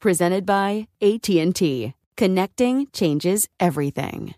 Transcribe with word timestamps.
Presented 0.00 0.46
by 0.46 0.88
AT&T. 1.02 1.92
Connecting 2.16 2.86
changes 2.90 3.46
everything. 3.60 4.34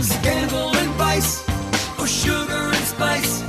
Scandal 0.00 0.74
and 0.74 0.90
vice, 0.94 1.46
or 1.98 2.06
sugar 2.06 2.52
and 2.52 2.76
spice. 2.76 3.42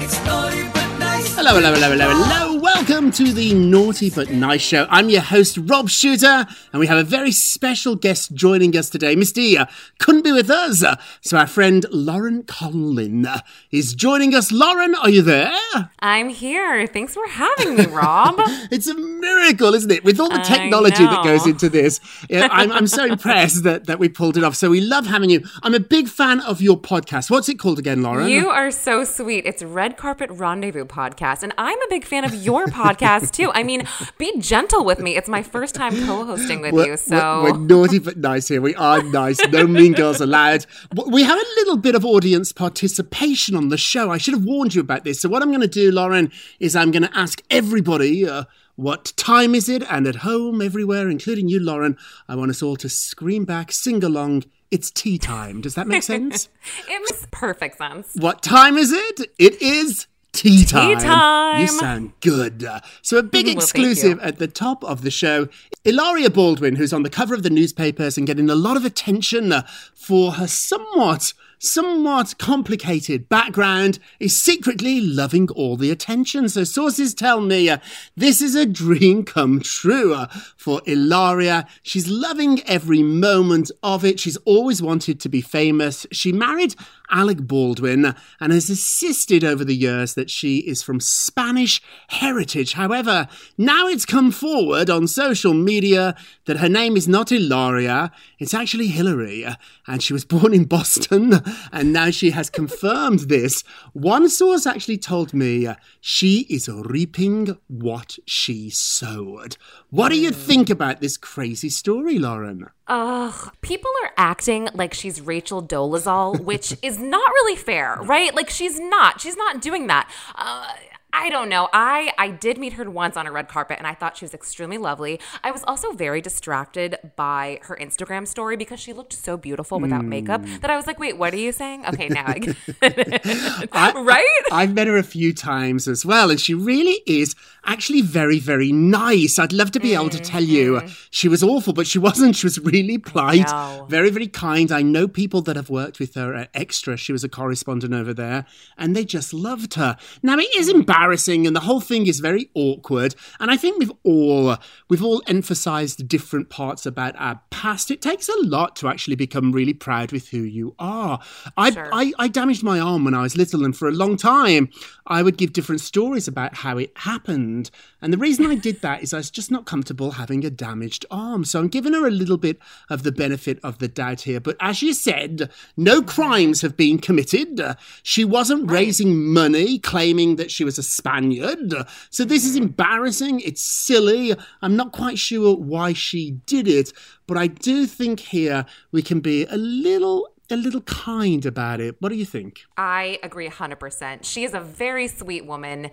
It's 0.00 0.24
naughty 0.24 0.64
but 0.74 0.98
nice. 0.98 1.36
Hello, 1.36 1.54
hello, 1.54 1.72
hello, 1.72 1.90
hello, 1.90 2.08
hello. 2.10 2.45
Welcome 2.74 3.12
to 3.12 3.32
the 3.32 3.54
Naughty 3.54 4.10
But 4.10 4.30
Nice 4.30 4.60
Show. 4.60 4.88
I'm 4.90 5.08
your 5.08 5.20
host, 5.20 5.56
Rob 5.56 5.88
Shuter, 5.88 6.44
and 6.72 6.80
we 6.80 6.88
have 6.88 6.98
a 6.98 7.04
very 7.04 7.30
special 7.30 7.94
guest 7.94 8.34
joining 8.34 8.76
us 8.76 8.90
today. 8.90 9.14
Miss 9.14 9.30
D 9.30 9.56
uh, 9.56 9.66
couldn't 10.00 10.22
be 10.24 10.32
with 10.32 10.50
us, 10.50 10.82
uh, 10.82 10.96
so 11.20 11.38
our 11.38 11.46
friend 11.46 11.86
Lauren 11.92 12.42
Conlin 12.42 13.24
uh, 13.24 13.38
is 13.70 13.94
joining 13.94 14.34
us. 14.34 14.50
Lauren, 14.50 14.96
are 14.96 15.08
you 15.08 15.22
there? 15.22 15.52
I'm 16.00 16.28
here. 16.28 16.88
Thanks 16.88 17.14
for 17.14 17.26
having 17.28 17.76
me, 17.76 17.86
Rob. 17.86 18.34
It's 18.72 18.88
a 18.88 18.94
miracle, 18.94 19.72
isn't 19.74 19.90
it? 19.92 20.02
With 20.02 20.18
all 20.18 20.28
the 20.28 20.38
technology 20.40 21.04
that 21.04 21.22
goes 21.22 21.46
into 21.46 21.68
this, 21.68 22.00
Yeah, 22.28 22.48
I'm, 22.50 22.72
I'm 22.72 22.88
so 22.88 23.04
impressed 23.04 23.62
that, 23.62 23.86
that 23.86 24.00
we 24.00 24.08
pulled 24.08 24.36
it 24.36 24.42
off. 24.42 24.56
So 24.56 24.70
we 24.70 24.80
love 24.80 25.06
having 25.06 25.30
you. 25.30 25.44
I'm 25.62 25.74
a 25.74 25.80
big 25.80 26.08
fan 26.08 26.40
of 26.40 26.60
your 26.60 26.76
podcast. 26.76 27.30
What's 27.30 27.48
it 27.48 27.60
called 27.60 27.78
again, 27.78 28.02
Lauren? 28.02 28.28
you 28.28 28.48
are 28.48 28.72
so 28.72 29.04
sweet. 29.04 29.46
It's 29.46 29.62
Red 29.62 29.96
Carpet 29.96 30.30
Rendezvous 30.30 30.84
podcast, 30.84 31.44
and 31.44 31.54
I'm 31.56 31.80
a 31.80 31.86
big 31.88 32.04
fan 32.04 32.24
of 32.24 32.34
your 32.34 32.55
podcast 32.64 33.32
too. 33.32 33.50
I 33.52 33.62
mean, 33.62 33.86
be 34.18 34.38
gentle 34.38 34.84
with 34.84 34.98
me. 34.98 35.16
It's 35.16 35.28
my 35.28 35.42
first 35.42 35.74
time 35.74 35.92
co-hosting 36.06 36.62
with 36.62 36.72
We're, 36.72 36.86
you, 36.86 36.96
so 36.96 37.42
we're, 37.42 37.52
we're 37.52 37.58
naughty 37.58 37.98
but 37.98 38.16
nice 38.16 38.48
here. 38.48 38.60
We 38.60 38.74
are 38.74 39.02
nice. 39.02 39.38
No 39.48 39.66
mean 39.66 39.92
girls 39.92 40.20
allowed. 40.20 40.66
We 41.06 41.22
have 41.22 41.38
a 41.38 41.46
little 41.56 41.76
bit 41.76 41.94
of 41.94 42.04
audience 42.04 42.52
participation 42.52 43.54
on 43.54 43.68
the 43.68 43.78
show. 43.78 44.10
I 44.10 44.18
should 44.18 44.34
have 44.34 44.44
warned 44.44 44.74
you 44.74 44.80
about 44.80 45.04
this. 45.04 45.20
So 45.20 45.28
what 45.28 45.42
I'm 45.42 45.50
going 45.50 45.60
to 45.60 45.68
do, 45.68 45.90
Lauren, 45.90 46.32
is 46.58 46.74
I'm 46.74 46.90
going 46.90 47.02
to 47.02 47.16
ask 47.16 47.42
everybody. 47.50 48.28
Uh, 48.28 48.44
what 48.76 49.14
time 49.16 49.54
is 49.54 49.68
it? 49.68 49.82
And 49.90 50.06
at 50.06 50.16
home, 50.16 50.60
everywhere, 50.60 51.08
including 51.08 51.48
you, 51.48 51.58
Lauren, 51.58 51.96
I 52.28 52.36
want 52.36 52.50
us 52.50 52.62
all 52.62 52.76
to 52.76 52.88
scream 52.88 53.44
back, 53.44 53.72
sing 53.72 54.04
along. 54.04 54.44
It's 54.70 54.90
tea 54.90 55.16
time. 55.16 55.60
Does 55.60 55.74
that 55.76 55.86
make 55.86 56.02
sense? 56.02 56.48
it 56.88 57.00
makes 57.00 57.26
perfect 57.30 57.78
sense. 57.78 58.14
What 58.16 58.42
time 58.42 58.76
is 58.76 58.92
it? 58.92 59.30
It 59.38 59.62
is 59.62 60.06
tea 60.36 60.64
time. 60.64 60.98
time. 60.98 61.60
You 61.60 61.66
sound 61.68 62.12
good. 62.20 62.64
Uh, 62.64 62.80
So 63.02 63.18
a 63.18 63.22
big 63.22 63.46
Well, 63.46 63.56
exclusive 63.56 64.18
at 64.20 64.38
the 64.38 64.46
top 64.46 64.84
of 64.84 65.02
the 65.02 65.10
show. 65.10 65.48
Ilaria 65.84 66.30
Baldwin, 66.30 66.76
who's 66.76 66.92
on 66.92 67.02
the 67.02 67.10
cover 67.10 67.34
of 67.34 67.42
the 67.42 67.50
newspapers 67.50 68.18
and 68.18 68.26
getting 68.26 68.50
a 68.50 68.54
lot 68.54 68.76
of 68.76 68.84
attention 68.84 69.52
uh, 69.52 69.66
for 69.94 70.32
her 70.32 70.46
somewhat 70.46 71.32
somewhat 71.58 72.36
complicated 72.38 73.28
background 73.28 73.98
is 74.20 74.36
secretly 74.36 75.00
loving 75.00 75.48
all 75.50 75.76
the 75.76 75.90
attention. 75.90 76.48
So 76.48 76.64
sources 76.64 77.14
tell 77.14 77.40
me 77.40 77.70
uh, 77.70 77.78
this 78.16 78.42
is 78.42 78.54
a 78.54 78.66
dream 78.66 79.24
come 79.24 79.60
true 79.60 80.14
uh, 80.14 80.26
for 80.56 80.82
Ilaria. 80.86 81.66
She's 81.82 82.08
loving 82.08 82.62
every 82.66 83.02
moment 83.02 83.70
of 83.82 84.04
it. 84.04 84.20
She's 84.20 84.36
always 84.38 84.82
wanted 84.82 85.20
to 85.20 85.28
be 85.28 85.40
famous. 85.40 86.06
She 86.12 86.32
married 86.32 86.74
Alec 87.10 87.38
Baldwin 87.38 88.14
and 88.40 88.52
has 88.52 88.70
insisted 88.70 89.44
over 89.44 89.64
the 89.64 89.74
years 89.74 90.14
that 90.14 90.30
she 90.30 90.58
is 90.58 90.82
from 90.82 91.00
Spanish 91.00 91.82
heritage. 92.08 92.74
However, 92.74 93.28
now 93.56 93.86
it's 93.86 94.06
come 94.06 94.30
forward 94.30 94.90
on 94.90 95.06
social 95.06 95.54
media 95.54 96.14
that 96.46 96.58
her 96.58 96.68
name 96.68 96.96
is 96.96 97.08
not 97.08 97.32
Ilaria, 97.32 98.10
it's 98.38 98.54
actually 98.54 98.88
Hillary. 98.88 99.46
And 99.86 100.02
she 100.02 100.12
was 100.12 100.24
born 100.36 100.52
in 100.52 100.64
Boston, 100.64 101.40
and 101.72 101.92
now 101.92 102.10
she 102.10 102.30
has 102.30 102.50
confirmed 102.50 103.20
this. 103.20 103.62
One 103.92 104.28
source 104.28 104.66
actually 104.66 104.98
told 104.98 105.32
me 105.32 105.68
she 106.00 106.40
is 106.48 106.68
reaping 106.68 107.56
what 107.68 108.18
she 108.26 108.70
sowed. 108.70 109.56
What 109.90 110.10
do 110.10 110.18
you 110.18 110.30
think 110.30 110.70
about 110.70 111.00
this 111.00 111.16
crazy 111.16 111.70
story, 111.70 112.18
Lauren? 112.18 112.66
Ugh, 112.88 113.52
people 113.62 113.90
are 114.04 114.12
acting 114.16 114.68
like 114.74 114.94
she's 114.94 115.20
Rachel 115.20 115.62
Dolezal, 115.62 116.40
which 116.40 116.76
is 116.82 116.98
not 116.98 117.28
really 117.30 117.56
fair, 117.56 117.98
right? 118.02 118.34
Like 118.34 118.50
she's 118.50 118.78
not. 118.78 119.20
She's 119.20 119.36
not 119.36 119.60
doing 119.60 119.88
that. 119.88 120.10
Uh, 120.34 120.72
I 121.16 121.30
don't 121.30 121.48
know. 121.48 121.68
I 121.72 122.12
I 122.18 122.28
did 122.28 122.58
meet 122.58 122.74
her 122.74 122.88
once 122.90 123.16
on 123.16 123.26
a 123.26 123.32
red 123.32 123.48
carpet, 123.48 123.78
and 123.78 123.86
I 123.86 123.94
thought 123.94 124.18
she 124.18 124.24
was 124.26 124.34
extremely 124.34 124.76
lovely. 124.76 125.18
I 125.42 125.50
was 125.50 125.64
also 125.64 125.92
very 125.92 126.20
distracted 126.20 126.98
by 127.16 127.58
her 127.62 127.76
Instagram 127.80 128.28
story 128.28 128.56
because 128.56 128.78
she 128.78 128.92
looked 128.92 129.14
so 129.14 129.38
beautiful 129.38 129.80
without 129.80 130.04
makeup 130.04 130.44
hmm. 130.44 130.58
that 130.58 130.70
I 130.70 130.76
was 130.76 130.86
like, 130.86 130.98
"Wait, 130.98 131.16
what 131.16 131.32
are 131.32 131.38
you 131.38 131.52
saying?" 131.52 131.86
Okay, 131.86 132.08
now 132.08 132.24
I 132.26 132.38
get 132.38 132.56
it. 132.82 133.68
I, 133.72 133.92
right? 134.02 134.42
I've 134.52 134.74
met 134.74 134.88
her 134.88 134.98
a 134.98 135.02
few 135.02 135.32
times 135.32 135.88
as 135.88 136.04
well, 136.04 136.30
and 136.30 136.38
she 136.38 136.52
really 136.52 137.00
is 137.06 137.34
actually 137.64 138.02
very, 138.02 138.38
very 138.38 138.70
nice. 138.70 139.38
I'd 139.38 139.54
love 139.54 139.70
to 139.72 139.80
be 139.80 139.94
able 139.94 140.10
to 140.10 140.20
tell 140.20 140.42
you 140.42 140.74
mm-hmm. 140.74 140.92
she 141.10 141.28
was 141.28 141.42
awful, 141.42 141.72
but 141.72 141.86
she 141.86 141.98
wasn't. 141.98 142.36
She 142.36 142.46
was 142.46 142.58
really 142.58 142.98
polite, 142.98 143.50
very, 143.88 144.10
very 144.10 144.28
kind. 144.28 144.70
I 144.70 144.82
know 144.82 145.08
people 145.08 145.40
that 145.42 145.56
have 145.56 145.70
worked 145.70 145.98
with 145.98 146.14
her 146.14 146.34
at 146.34 146.50
Extra. 146.52 146.98
She 146.98 147.12
was 147.12 147.24
a 147.24 147.28
correspondent 147.28 147.94
over 147.94 148.12
there, 148.12 148.44
and 148.76 148.94
they 148.94 149.04
just 149.04 149.32
loved 149.32 149.74
her. 149.74 149.96
Now, 150.22 150.36
it 150.36 150.54
is 150.54 150.68
embarrassing 150.68 151.05
mm-hmm. 151.05 151.05
Embarrassing, 151.06 151.46
and 151.46 151.54
the 151.54 151.60
whole 151.60 151.80
thing 151.80 152.06
is 152.06 152.18
very 152.20 152.50
awkward. 152.54 153.14
And 153.38 153.50
I 153.50 153.56
think 153.56 153.78
we've 153.78 153.92
all 154.02 154.56
we've 154.88 155.04
all 155.04 155.22
emphasized 155.28 156.08
different 156.08 156.50
parts 156.50 156.84
about 156.84 157.14
our 157.16 157.40
past. 157.50 157.90
It 157.90 158.02
takes 158.02 158.28
a 158.28 158.34
lot 158.40 158.74
to 158.76 158.88
actually 158.88 159.16
become 159.16 159.52
really 159.52 159.72
proud 159.72 160.10
with 160.10 160.28
who 160.28 160.42
you 160.42 160.74
are. 160.78 161.20
I, 161.56 161.76
Sure. 161.76 161.90
I, 161.92 162.12
I 162.18 162.28
damaged 162.28 162.62
my 162.62 162.80
arm 162.80 163.04
when 163.04 163.12
I 163.12 163.22
was 163.22 163.36
little, 163.36 163.64
and 163.64 163.76
for 163.76 163.86
a 163.88 163.92
long 163.92 164.16
time, 164.16 164.70
I 165.06 165.22
would 165.22 165.36
give 165.36 165.52
different 165.52 165.80
stories 165.80 166.26
about 166.26 166.54
how 166.54 166.78
it 166.78 166.90
happened. 166.96 167.70
And 168.00 168.12
the 168.12 168.18
reason 168.18 168.46
I 168.46 168.54
did 168.68 168.80
that 168.80 169.02
is 169.02 169.12
I 169.12 169.18
was 169.18 169.30
just 169.30 169.50
not 169.50 169.66
comfortable 169.66 170.12
having 170.12 170.44
a 170.44 170.50
damaged 170.50 171.04
arm. 171.10 171.44
So 171.44 171.60
I'm 171.60 171.68
giving 171.68 171.92
her 171.92 172.06
a 172.06 172.10
little 172.10 172.38
bit 172.38 172.58
of 172.88 173.02
the 173.02 173.12
benefit 173.12 173.58
of 173.62 173.78
the 173.78 173.88
doubt 173.88 174.22
here. 174.22 174.40
But 174.40 174.56
as 174.60 174.80
you 174.82 174.94
said, 174.94 175.50
no 175.76 176.00
mm-hmm. 176.00 176.08
crimes 176.08 176.62
have 176.62 176.76
been 176.76 176.98
committed. 176.98 177.60
She 178.02 178.24
wasn't 178.24 178.70
raising 178.70 179.32
money 179.32 179.78
claiming 179.78 180.36
that 180.36 180.50
she 180.50 180.64
was 180.64 180.78
a 180.78 180.82
Spaniard. 180.96 181.74
So 182.10 182.24
this 182.24 182.44
is 182.44 182.56
hmm. 182.56 182.64
embarrassing. 182.64 183.40
It's 183.40 183.62
silly. 183.62 184.34
I'm 184.62 184.76
not 184.76 184.92
quite 184.92 185.18
sure 185.18 185.56
why 185.56 185.92
she 185.92 186.32
did 186.46 186.66
it, 186.68 186.92
but 187.26 187.36
I 187.36 187.46
do 187.46 187.86
think 187.86 188.20
here 188.20 188.66
we 188.92 189.02
can 189.02 189.20
be 189.20 189.46
a 189.46 189.56
little 189.56 190.28
a 190.48 190.56
little 190.56 190.82
kind 190.82 191.44
about 191.44 191.80
it. 191.80 191.96
What 192.00 192.10
do 192.10 192.14
you 192.14 192.24
think? 192.24 192.60
I 192.76 193.18
agree 193.22 193.48
100%. 193.48 194.20
She 194.22 194.44
is 194.44 194.54
a 194.54 194.60
very 194.60 195.08
sweet 195.08 195.44
woman. 195.44 195.90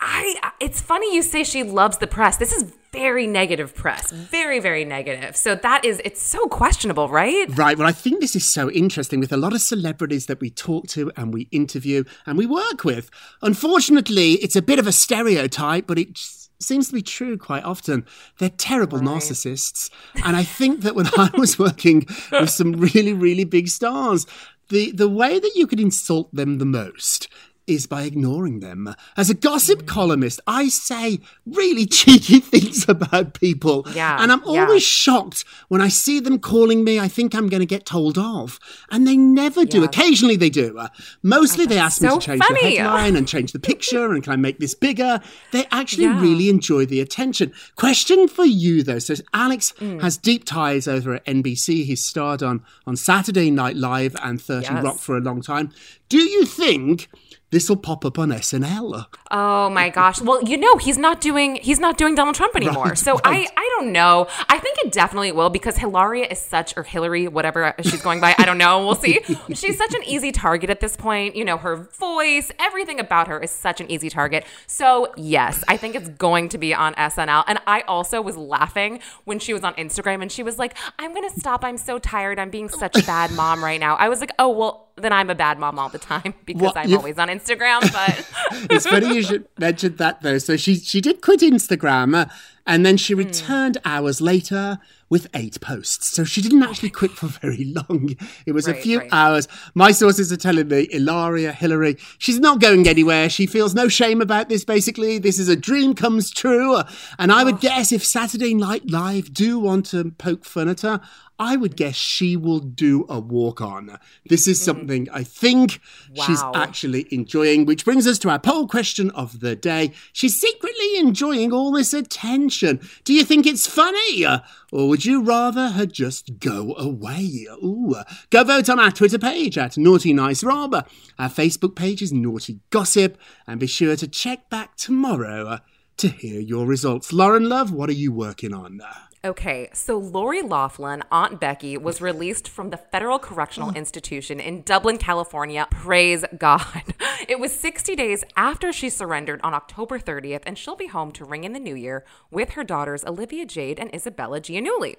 I 0.00 0.52
it's 0.60 0.80
funny 0.80 1.14
you 1.14 1.22
say 1.22 1.44
she 1.44 1.62
loves 1.62 1.98
the 1.98 2.06
press. 2.06 2.36
This 2.36 2.52
is 2.52 2.72
very 2.92 3.26
negative 3.26 3.74
press. 3.74 4.10
Very 4.10 4.58
very 4.58 4.84
negative. 4.84 5.36
So 5.36 5.54
that 5.54 5.84
is 5.84 6.00
it's 6.04 6.22
so 6.22 6.46
questionable, 6.46 7.08
right? 7.08 7.46
Right. 7.56 7.76
Well, 7.76 7.86
I 7.86 7.92
think 7.92 8.20
this 8.20 8.34
is 8.34 8.50
so 8.50 8.70
interesting 8.70 9.20
with 9.20 9.32
a 9.32 9.36
lot 9.36 9.52
of 9.52 9.60
celebrities 9.60 10.26
that 10.26 10.40
we 10.40 10.50
talk 10.50 10.86
to 10.88 11.12
and 11.16 11.34
we 11.34 11.48
interview 11.50 12.04
and 12.26 12.38
we 12.38 12.46
work 12.46 12.84
with. 12.84 13.10
Unfortunately, 13.42 14.32
it's 14.34 14.56
a 14.56 14.62
bit 14.62 14.78
of 14.78 14.86
a 14.86 14.92
stereotype, 14.92 15.86
but 15.86 15.98
it 15.98 16.18
seems 16.60 16.88
to 16.88 16.94
be 16.94 17.02
true 17.02 17.36
quite 17.36 17.64
often. 17.64 18.06
They're 18.38 18.50
terrible 18.50 18.98
narcissists. 18.98 19.90
And 20.24 20.36
I 20.36 20.44
think 20.44 20.82
that 20.82 20.94
when 20.94 21.06
I 21.16 21.30
was 21.34 21.58
working 21.58 22.06
with 22.32 22.50
some 22.50 22.72
really, 22.72 23.12
really 23.12 23.44
big 23.44 23.68
stars, 23.68 24.26
the, 24.68 24.92
the 24.92 25.08
way 25.08 25.38
that 25.38 25.52
you 25.56 25.66
could 25.66 25.80
insult 25.80 26.32
them 26.34 26.58
the 26.58 26.64
most 26.64 27.28
is 27.66 27.86
by 27.86 28.02
ignoring 28.02 28.60
them. 28.60 28.94
As 29.16 29.30
a 29.30 29.34
gossip 29.34 29.86
columnist, 29.86 30.40
I 30.46 30.68
say 30.68 31.20
really 31.46 31.86
cheeky 31.86 32.40
things 32.52 32.88
about 32.88 33.34
people. 33.34 33.86
Yeah, 33.94 34.20
And 34.20 34.32
I'm 34.32 34.42
yeah. 34.46 34.62
always 34.62 34.82
shocked 34.82 35.44
when 35.68 35.80
I 35.80 35.88
see 35.88 36.18
them 36.20 36.38
calling 36.40 36.82
me. 36.82 36.98
I 36.98 37.06
think 37.08 37.34
I'm 37.34 37.48
going 37.48 37.60
to 37.60 37.66
get 37.66 37.86
told 37.86 38.18
off. 38.18 38.58
And 38.90 39.06
they 39.06 39.16
never 39.16 39.64
do. 39.64 39.78
Yeah. 39.80 39.84
Occasionally 39.84 40.36
they 40.36 40.50
do. 40.50 40.78
Uh, 40.78 40.88
mostly 41.22 41.66
they 41.66 41.78
ask 41.78 42.02
me 42.02 42.08
to 42.08 42.18
change 42.18 42.42
funny. 42.42 42.60
the 42.60 42.76
headline 42.82 43.14
and 43.16 43.28
change 43.34 43.52
the 43.52 43.60
picture 43.60 44.12
and 44.12 44.22
can 44.22 44.32
I 44.32 44.36
make 44.36 44.58
this 44.58 44.74
bigger? 44.74 45.20
They 45.52 45.66
actually 45.70 46.04
Yeah. 46.04 46.20
really 46.20 46.48
enjoy 46.48 46.86
the 46.86 47.00
attention. 47.00 47.52
Question 47.76 48.26
for 48.26 48.44
you 48.44 48.82
though. 48.82 48.98
So 48.98 49.14
Alex 49.32 49.72
Mm. 49.80 50.00
has 50.02 50.16
deep 50.16 50.44
ties 50.44 50.88
over 50.88 51.14
at 51.14 51.24
NBC. 51.26 51.84
He's 51.84 52.04
starred 52.04 52.42
on, 52.42 52.62
on 52.86 52.96
Saturday 52.96 53.50
Night 53.50 53.76
Live 53.76 54.16
and 54.22 54.40
30 54.42 54.66
Yes. 54.66 54.82
Rock 54.84 54.98
for 54.98 55.16
a 55.16 55.20
long 55.20 55.40
time. 55.42 55.70
Do 56.08 56.18
you 56.18 56.44
think 56.44 57.08
this 57.50 57.68
will 57.68 57.76
pop 57.76 58.04
up 58.04 58.18
on 58.18 58.30
SNL? 58.30 59.06
Oh 59.30 59.70
my 59.70 59.88
gosh. 59.88 60.20
Well, 60.20 60.42
you 60.42 60.56
know, 60.56 60.76
he's 60.76 60.98
not 60.98 61.20
doing 61.20 61.56
he's 61.56 61.80
not 61.80 61.98
doing 61.98 62.14
Donald 62.14 62.36
Trump 62.36 62.54
anymore. 62.54 62.84
Right, 62.84 62.98
so 62.98 63.14
right. 63.14 63.48
I 63.56 63.60
I 63.60 63.76
don't 63.76 63.92
know. 63.92 64.28
I 64.48 64.58
think 64.58 64.78
it 64.78 64.92
definitely 64.92 65.32
will 65.32 65.50
because 65.50 65.76
Hilaria 65.76 66.26
is 66.26 66.38
such 66.38 66.76
or 66.76 66.82
Hillary, 66.82 67.28
whatever 67.28 67.74
she's 67.82 68.02
going 68.02 68.20
by. 68.20 68.34
I 68.38 68.44
don't 68.44 68.58
know. 68.58 68.86
We'll 68.86 68.94
see. 68.94 69.20
she's 69.54 69.76
such 69.76 69.94
an 69.94 70.04
easy 70.04 70.32
target 70.32 70.70
at 70.70 70.80
this 70.80 70.96
point. 70.96 71.34
You 71.34 71.44
know, 71.44 71.56
her 71.56 71.76
voice, 71.76 72.52
everything 72.58 73.00
about 73.00 73.28
her 73.28 73.40
is 73.40 73.50
such 73.50 73.80
an 73.80 73.90
easy 73.90 74.10
target. 74.10 74.44
So, 74.66 75.12
yes, 75.16 75.64
I 75.66 75.76
think 75.76 75.94
it's 75.94 76.08
going 76.10 76.48
to 76.50 76.58
be 76.58 76.72
on 76.74 76.94
SNL. 76.94 77.44
And 77.46 77.58
I 77.66 77.82
also 77.82 78.20
was 78.20 78.36
laughing 78.36 79.00
when 79.24 79.38
she 79.38 79.52
was 79.52 79.64
on 79.64 79.74
Instagram 79.74 80.22
and 80.22 80.30
she 80.30 80.42
was 80.42 80.58
like, 80.58 80.76
"I'm 80.98 81.14
going 81.14 81.28
to 81.28 81.40
stop. 81.40 81.64
I'm 81.64 81.78
so 81.78 81.98
tired. 81.98 82.38
I'm 82.38 82.50
being 82.50 82.68
such 82.68 82.96
a 82.96 83.02
bad 83.04 83.32
mom 83.32 83.62
right 83.64 83.80
now." 83.80 83.96
I 83.96 84.08
was 84.08 84.20
like, 84.20 84.30
"Oh, 84.38 84.50
well, 84.50 84.89
then 85.00 85.12
I'm 85.12 85.30
a 85.30 85.34
bad 85.34 85.58
mom 85.58 85.78
all 85.78 85.88
the 85.88 85.98
time 85.98 86.34
because 86.44 86.62
Well, 86.62 86.72
I'm 86.76 86.94
always 86.96 87.18
on 87.18 87.28
Instagram." 87.28 87.80
But 87.92 88.68
it's 88.70 88.86
funny 88.86 89.14
you 89.14 89.22
should 89.22 89.46
mention 89.58 89.96
that 89.96 90.22
though. 90.22 90.38
So 90.38 90.56
she 90.56 90.76
she 90.76 91.00
did 91.00 91.20
quit 91.22 91.40
Instagram 91.40 92.14
uh, 92.16 92.26
and 92.66 92.84
then 92.86 92.94
Hmm. 92.94 93.04
she 93.04 93.14
returned 93.14 93.78
hours 93.84 94.20
later 94.20 94.78
with 95.10 95.26
eight 95.34 95.60
posts. 95.60 96.08
So 96.08 96.24
she 96.24 96.40
didn't 96.40 96.62
actually 96.62 96.90
quit 96.90 97.10
for 97.10 97.26
very 97.26 97.64
long. 97.64 98.16
It 98.46 98.52
was 98.52 98.66
a 98.68 98.74
few 98.74 99.00
right. 99.00 99.08
hours. 99.12 99.48
My 99.74 99.90
sources 99.90 100.32
are 100.32 100.36
telling 100.36 100.68
me 100.68 100.88
Ilaria, 100.92 101.52
Hillary, 101.52 101.96
she's 102.18 102.38
not 102.38 102.60
going 102.60 102.88
anywhere. 102.88 103.28
She 103.28 103.46
feels 103.46 103.74
no 103.74 103.88
shame 103.88 104.22
about 104.22 104.48
this 104.48 104.64
basically. 104.64 105.18
This 105.18 105.38
is 105.38 105.48
a 105.48 105.56
dream 105.56 105.94
comes 105.94 106.30
true. 106.30 106.80
And 107.18 107.32
I 107.32 107.44
would 107.44 107.60
guess 107.60 107.92
if 107.92 108.04
Saturday 108.04 108.54
Night 108.54 108.88
Live 108.88 109.34
do 109.34 109.58
want 109.58 109.86
to 109.86 110.12
poke 110.12 110.44
fun 110.44 110.68
at 110.68 110.82
her, 110.82 111.00
I 111.40 111.56
would 111.56 111.74
guess 111.74 111.94
she 111.96 112.36
will 112.36 112.58
do 112.58 113.06
a 113.08 113.18
walk 113.18 113.62
on. 113.62 113.98
This 114.28 114.46
is 114.46 114.60
mm. 114.60 114.64
something 114.64 115.08
I 115.10 115.24
think 115.24 115.80
she's 116.12 116.42
actually 116.54 117.06
enjoying, 117.10 117.64
which 117.64 117.86
brings 117.86 118.06
us 118.06 118.18
to 118.18 118.28
our 118.28 118.38
poll 118.38 118.68
question 118.68 119.10
of 119.12 119.40
the 119.40 119.56
day. 119.56 119.92
She's 120.12 120.38
secretly 120.38 120.98
enjoying 120.98 121.50
all 121.50 121.72
this 121.72 121.94
attention. 121.94 122.86
Do 123.04 123.14
you 123.14 123.24
think 123.24 123.46
it's 123.46 123.66
funny? 123.66 124.26
Or 124.72 124.88
would 124.88 125.04
you 125.04 125.22
rather 125.22 125.70
her 125.70 125.86
just 125.86 126.38
go 126.38 126.74
away? 126.76 127.46
Ooh. 127.62 127.96
Go 128.30 128.44
vote 128.44 128.68
on 128.68 128.78
our 128.78 128.90
Twitter 128.90 129.18
page 129.18 129.58
at 129.58 129.76
Naughty 129.76 130.12
Nice 130.12 130.44
Rob. 130.44 130.74
Our 131.18 131.28
Facebook 131.28 131.74
page 131.74 132.02
is 132.02 132.12
Naughty 132.12 132.60
Gossip. 132.70 133.18
And 133.46 133.58
be 133.58 133.66
sure 133.66 133.96
to 133.96 134.06
check 134.06 134.48
back 134.48 134.76
tomorrow 134.76 135.58
to 135.96 136.08
hear 136.08 136.40
your 136.40 136.66
results. 136.66 137.12
Lauren 137.12 137.48
Love, 137.48 137.72
what 137.72 137.90
are 137.90 137.94
you 137.94 138.12
working 138.12 138.54
on? 138.54 138.80
Okay, 139.22 139.68
so 139.74 139.98
Lori 139.98 140.40
Loughlin, 140.40 141.02
Aunt 141.12 141.38
Becky, 141.38 141.76
was 141.76 142.00
released 142.00 142.48
from 142.48 142.70
the 142.70 142.78
Federal 142.78 143.18
Correctional 143.18 143.70
Institution 143.70 144.40
in 144.40 144.62
Dublin, 144.62 144.96
California. 144.96 145.66
Praise 145.70 146.24
God. 146.38 146.64
It 147.28 147.38
was 147.38 147.52
60 147.52 147.94
days 147.94 148.24
after 148.34 148.72
she 148.72 148.88
surrendered 148.88 149.42
on 149.42 149.52
October 149.52 149.98
30th, 149.98 150.42
and 150.46 150.56
she'll 150.56 150.74
be 150.74 150.86
home 150.86 151.12
to 151.12 151.24
ring 151.24 151.44
in 151.44 151.52
the 151.52 151.60
new 151.60 151.76
year 151.76 152.02
with 152.30 152.52
her 152.52 152.64
daughters 152.64 153.04
Olivia 153.04 153.44
Jade 153.44 153.78
and 153.78 153.94
Isabella 153.94 154.40
Giannulli. 154.40 154.96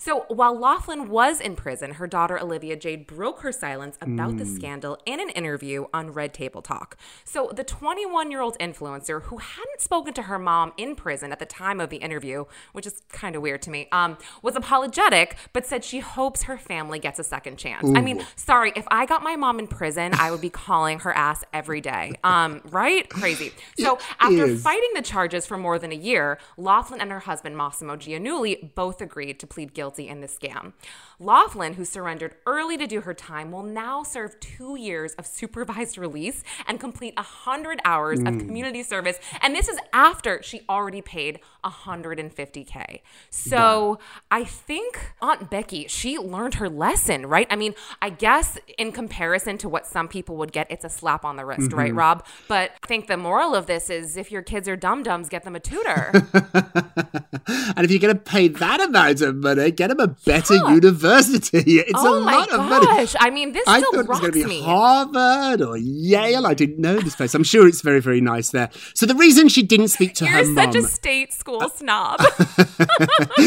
So 0.00 0.24
while 0.28 0.58
Loughlin 0.58 1.10
was 1.10 1.42
in 1.42 1.56
prison, 1.56 1.92
her 1.92 2.06
daughter 2.06 2.40
Olivia 2.40 2.74
Jade 2.74 3.06
broke 3.06 3.40
her 3.40 3.52
silence 3.52 3.98
about 4.00 4.38
the 4.38 4.46
scandal 4.46 4.98
in 5.04 5.20
an 5.20 5.28
interview 5.28 5.84
on 5.92 6.10
Red 6.10 6.32
Table 6.32 6.62
Talk. 6.62 6.96
So 7.22 7.52
the 7.54 7.64
21 7.64 8.30
year 8.30 8.40
old 8.40 8.58
influencer 8.58 9.24
who 9.24 9.36
hadn't 9.36 9.82
spoken 9.82 10.14
to 10.14 10.22
her 10.22 10.38
mom 10.38 10.72
in 10.78 10.96
prison 10.96 11.32
at 11.32 11.38
the 11.38 11.44
time 11.44 11.80
of 11.80 11.90
the 11.90 11.98
interview, 11.98 12.46
which 12.72 12.86
is 12.86 13.02
kind 13.10 13.36
of 13.36 13.42
weird 13.42 13.60
to 13.60 13.70
me, 13.70 13.88
um, 13.92 14.16
was 14.40 14.56
apologetic, 14.56 15.36
but 15.52 15.66
said 15.66 15.84
she 15.84 16.00
hopes 16.00 16.44
her 16.44 16.56
family 16.56 16.98
gets 16.98 17.18
a 17.18 17.24
second 17.24 17.58
chance. 17.58 17.86
I 17.94 18.00
mean, 18.00 18.24
sorry, 18.36 18.72
if 18.74 18.86
I 18.90 19.04
got 19.04 19.22
my 19.22 19.36
mom 19.36 19.58
in 19.58 19.66
prison, 19.66 20.14
I 20.14 20.30
would 20.30 20.40
be 20.40 20.48
calling 20.48 21.00
her 21.00 21.12
ass 21.12 21.44
every 21.52 21.82
day. 21.82 22.12
Um, 22.24 22.62
right? 22.70 23.06
Crazy. 23.10 23.52
So 23.78 23.98
after 24.18 24.46
is. 24.46 24.62
fighting 24.62 24.92
the 24.94 25.02
charges 25.02 25.46
for 25.46 25.58
more 25.58 25.78
than 25.78 25.92
a 25.92 25.96
year, 25.96 26.38
Loughlin 26.56 27.02
and 27.02 27.10
her 27.10 27.20
husband 27.20 27.54
Mossimo 27.54 27.98
Giannulli 27.98 28.74
both 28.74 29.02
agreed 29.02 29.38
to 29.40 29.46
plead 29.46 29.74
guilty 29.74 29.89
in 29.98 30.20
the 30.20 30.26
scam. 30.26 30.72
Loughlin, 31.18 31.74
who 31.74 31.84
surrendered 31.84 32.34
early 32.46 32.76
to 32.78 32.86
do 32.86 33.02
her 33.02 33.12
time, 33.12 33.52
will 33.52 33.62
now 33.62 34.02
serve 34.02 34.38
two 34.40 34.76
years 34.76 35.14
of 35.14 35.26
supervised 35.26 35.98
release 35.98 36.42
and 36.66 36.80
complete 36.80 37.14
100 37.16 37.80
hours 37.84 38.20
of 38.20 38.28
hmm. 38.28 38.38
community 38.38 38.82
service. 38.82 39.18
And 39.42 39.54
this 39.54 39.68
is 39.68 39.78
after 39.92 40.42
she 40.42 40.62
already 40.68 41.02
paid 41.02 41.40
150K. 41.64 43.00
So 43.28 43.98
I 44.30 44.44
think 44.44 45.12
Aunt 45.20 45.50
Becky, 45.50 45.86
she 45.88 46.18
learned 46.18 46.54
her 46.54 46.68
lesson, 46.68 47.26
right? 47.26 47.46
I 47.50 47.56
mean, 47.56 47.74
I 48.00 48.10
guess 48.10 48.58
in 48.78 48.92
comparison 48.92 49.58
to 49.58 49.68
what 49.68 49.86
some 49.86 50.08
people 50.08 50.36
would 50.36 50.52
get, 50.52 50.70
it's 50.70 50.84
a 50.84 50.88
slap 50.88 51.24
on 51.24 51.36
the 51.36 51.44
wrist, 51.44 51.72
right, 51.72 51.90
mm-hmm. 51.90 51.98
Rob? 51.98 52.26
But 52.48 52.72
I 52.82 52.86
think 52.86 53.06
the 53.08 53.16
moral 53.16 53.54
of 53.54 53.66
this 53.66 53.90
is 53.90 54.16
if 54.16 54.32
your 54.32 54.42
kids 54.42 54.68
are 54.68 54.76
dum 54.76 55.02
dums, 55.02 55.28
get 55.28 55.44
them 55.44 55.54
a 55.54 55.60
tutor. 55.60 56.12
And 57.76 57.84
if 57.84 57.90
you're 57.90 58.00
going 58.00 58.14
to 58.14 58.20
pay 58.20 58.48
that 58.48 58.80
amount 58.80 59.20
of 59.22 59.36
money, 59.36 59.70
get 59.80 59.90
him 59.90 60.00
a 60.00 60.08
better 60.08 60.56
university. 60.74 61.80
It's 61.90 61.92
oh 61.96 62.20
a 62.20 62.24
my 62.24 62.34
lot 62.36 62.52
of 62.52 62.60
money. 62.68 62.86
gosh. 62.86 63.16
I 63.18 63.30
mean, 63.30 63.52
this 63.52 63.66
I 63.66 63.78
still 63.78 63.92
thought 63.92 64.04
it 64.04 64.08
was 64.08 64.20
going 64.20 64.32
to 64.32 64.38
be 64.38 64.44
me. 64.44 64.62
Harvard 64.62 65.62
or 65.62 65.76
Yale. 65.78 66.46
I 66.46 66.52
didn't 66.54 66.78
know 66.78 67.00
this 67.00 67.16
place. 67.16 67.34
I'm 67.34 67.42
sure 67.44 67.66
it's 67.66 67.80
very, 67.80 68.00
very 68.00 68.20
nice 68.20 68.50
there. 68.50 68.68
So 68.94 69.06
the 69.06 69.14
reason 69.14 69.48
she 69.48 69.62
didn't 69.62 69.88
speak 69.88 70.14
to 70.16 70.26
her. 70.32 70.44
mom. 70.44 70.54
You're 70.54 70.64
such 70.64 70.76
a 70.76 70.82
state 70.82 71.32
school 71.32 71.62
uh, 71.62 71.68
snob. 71.70 72.20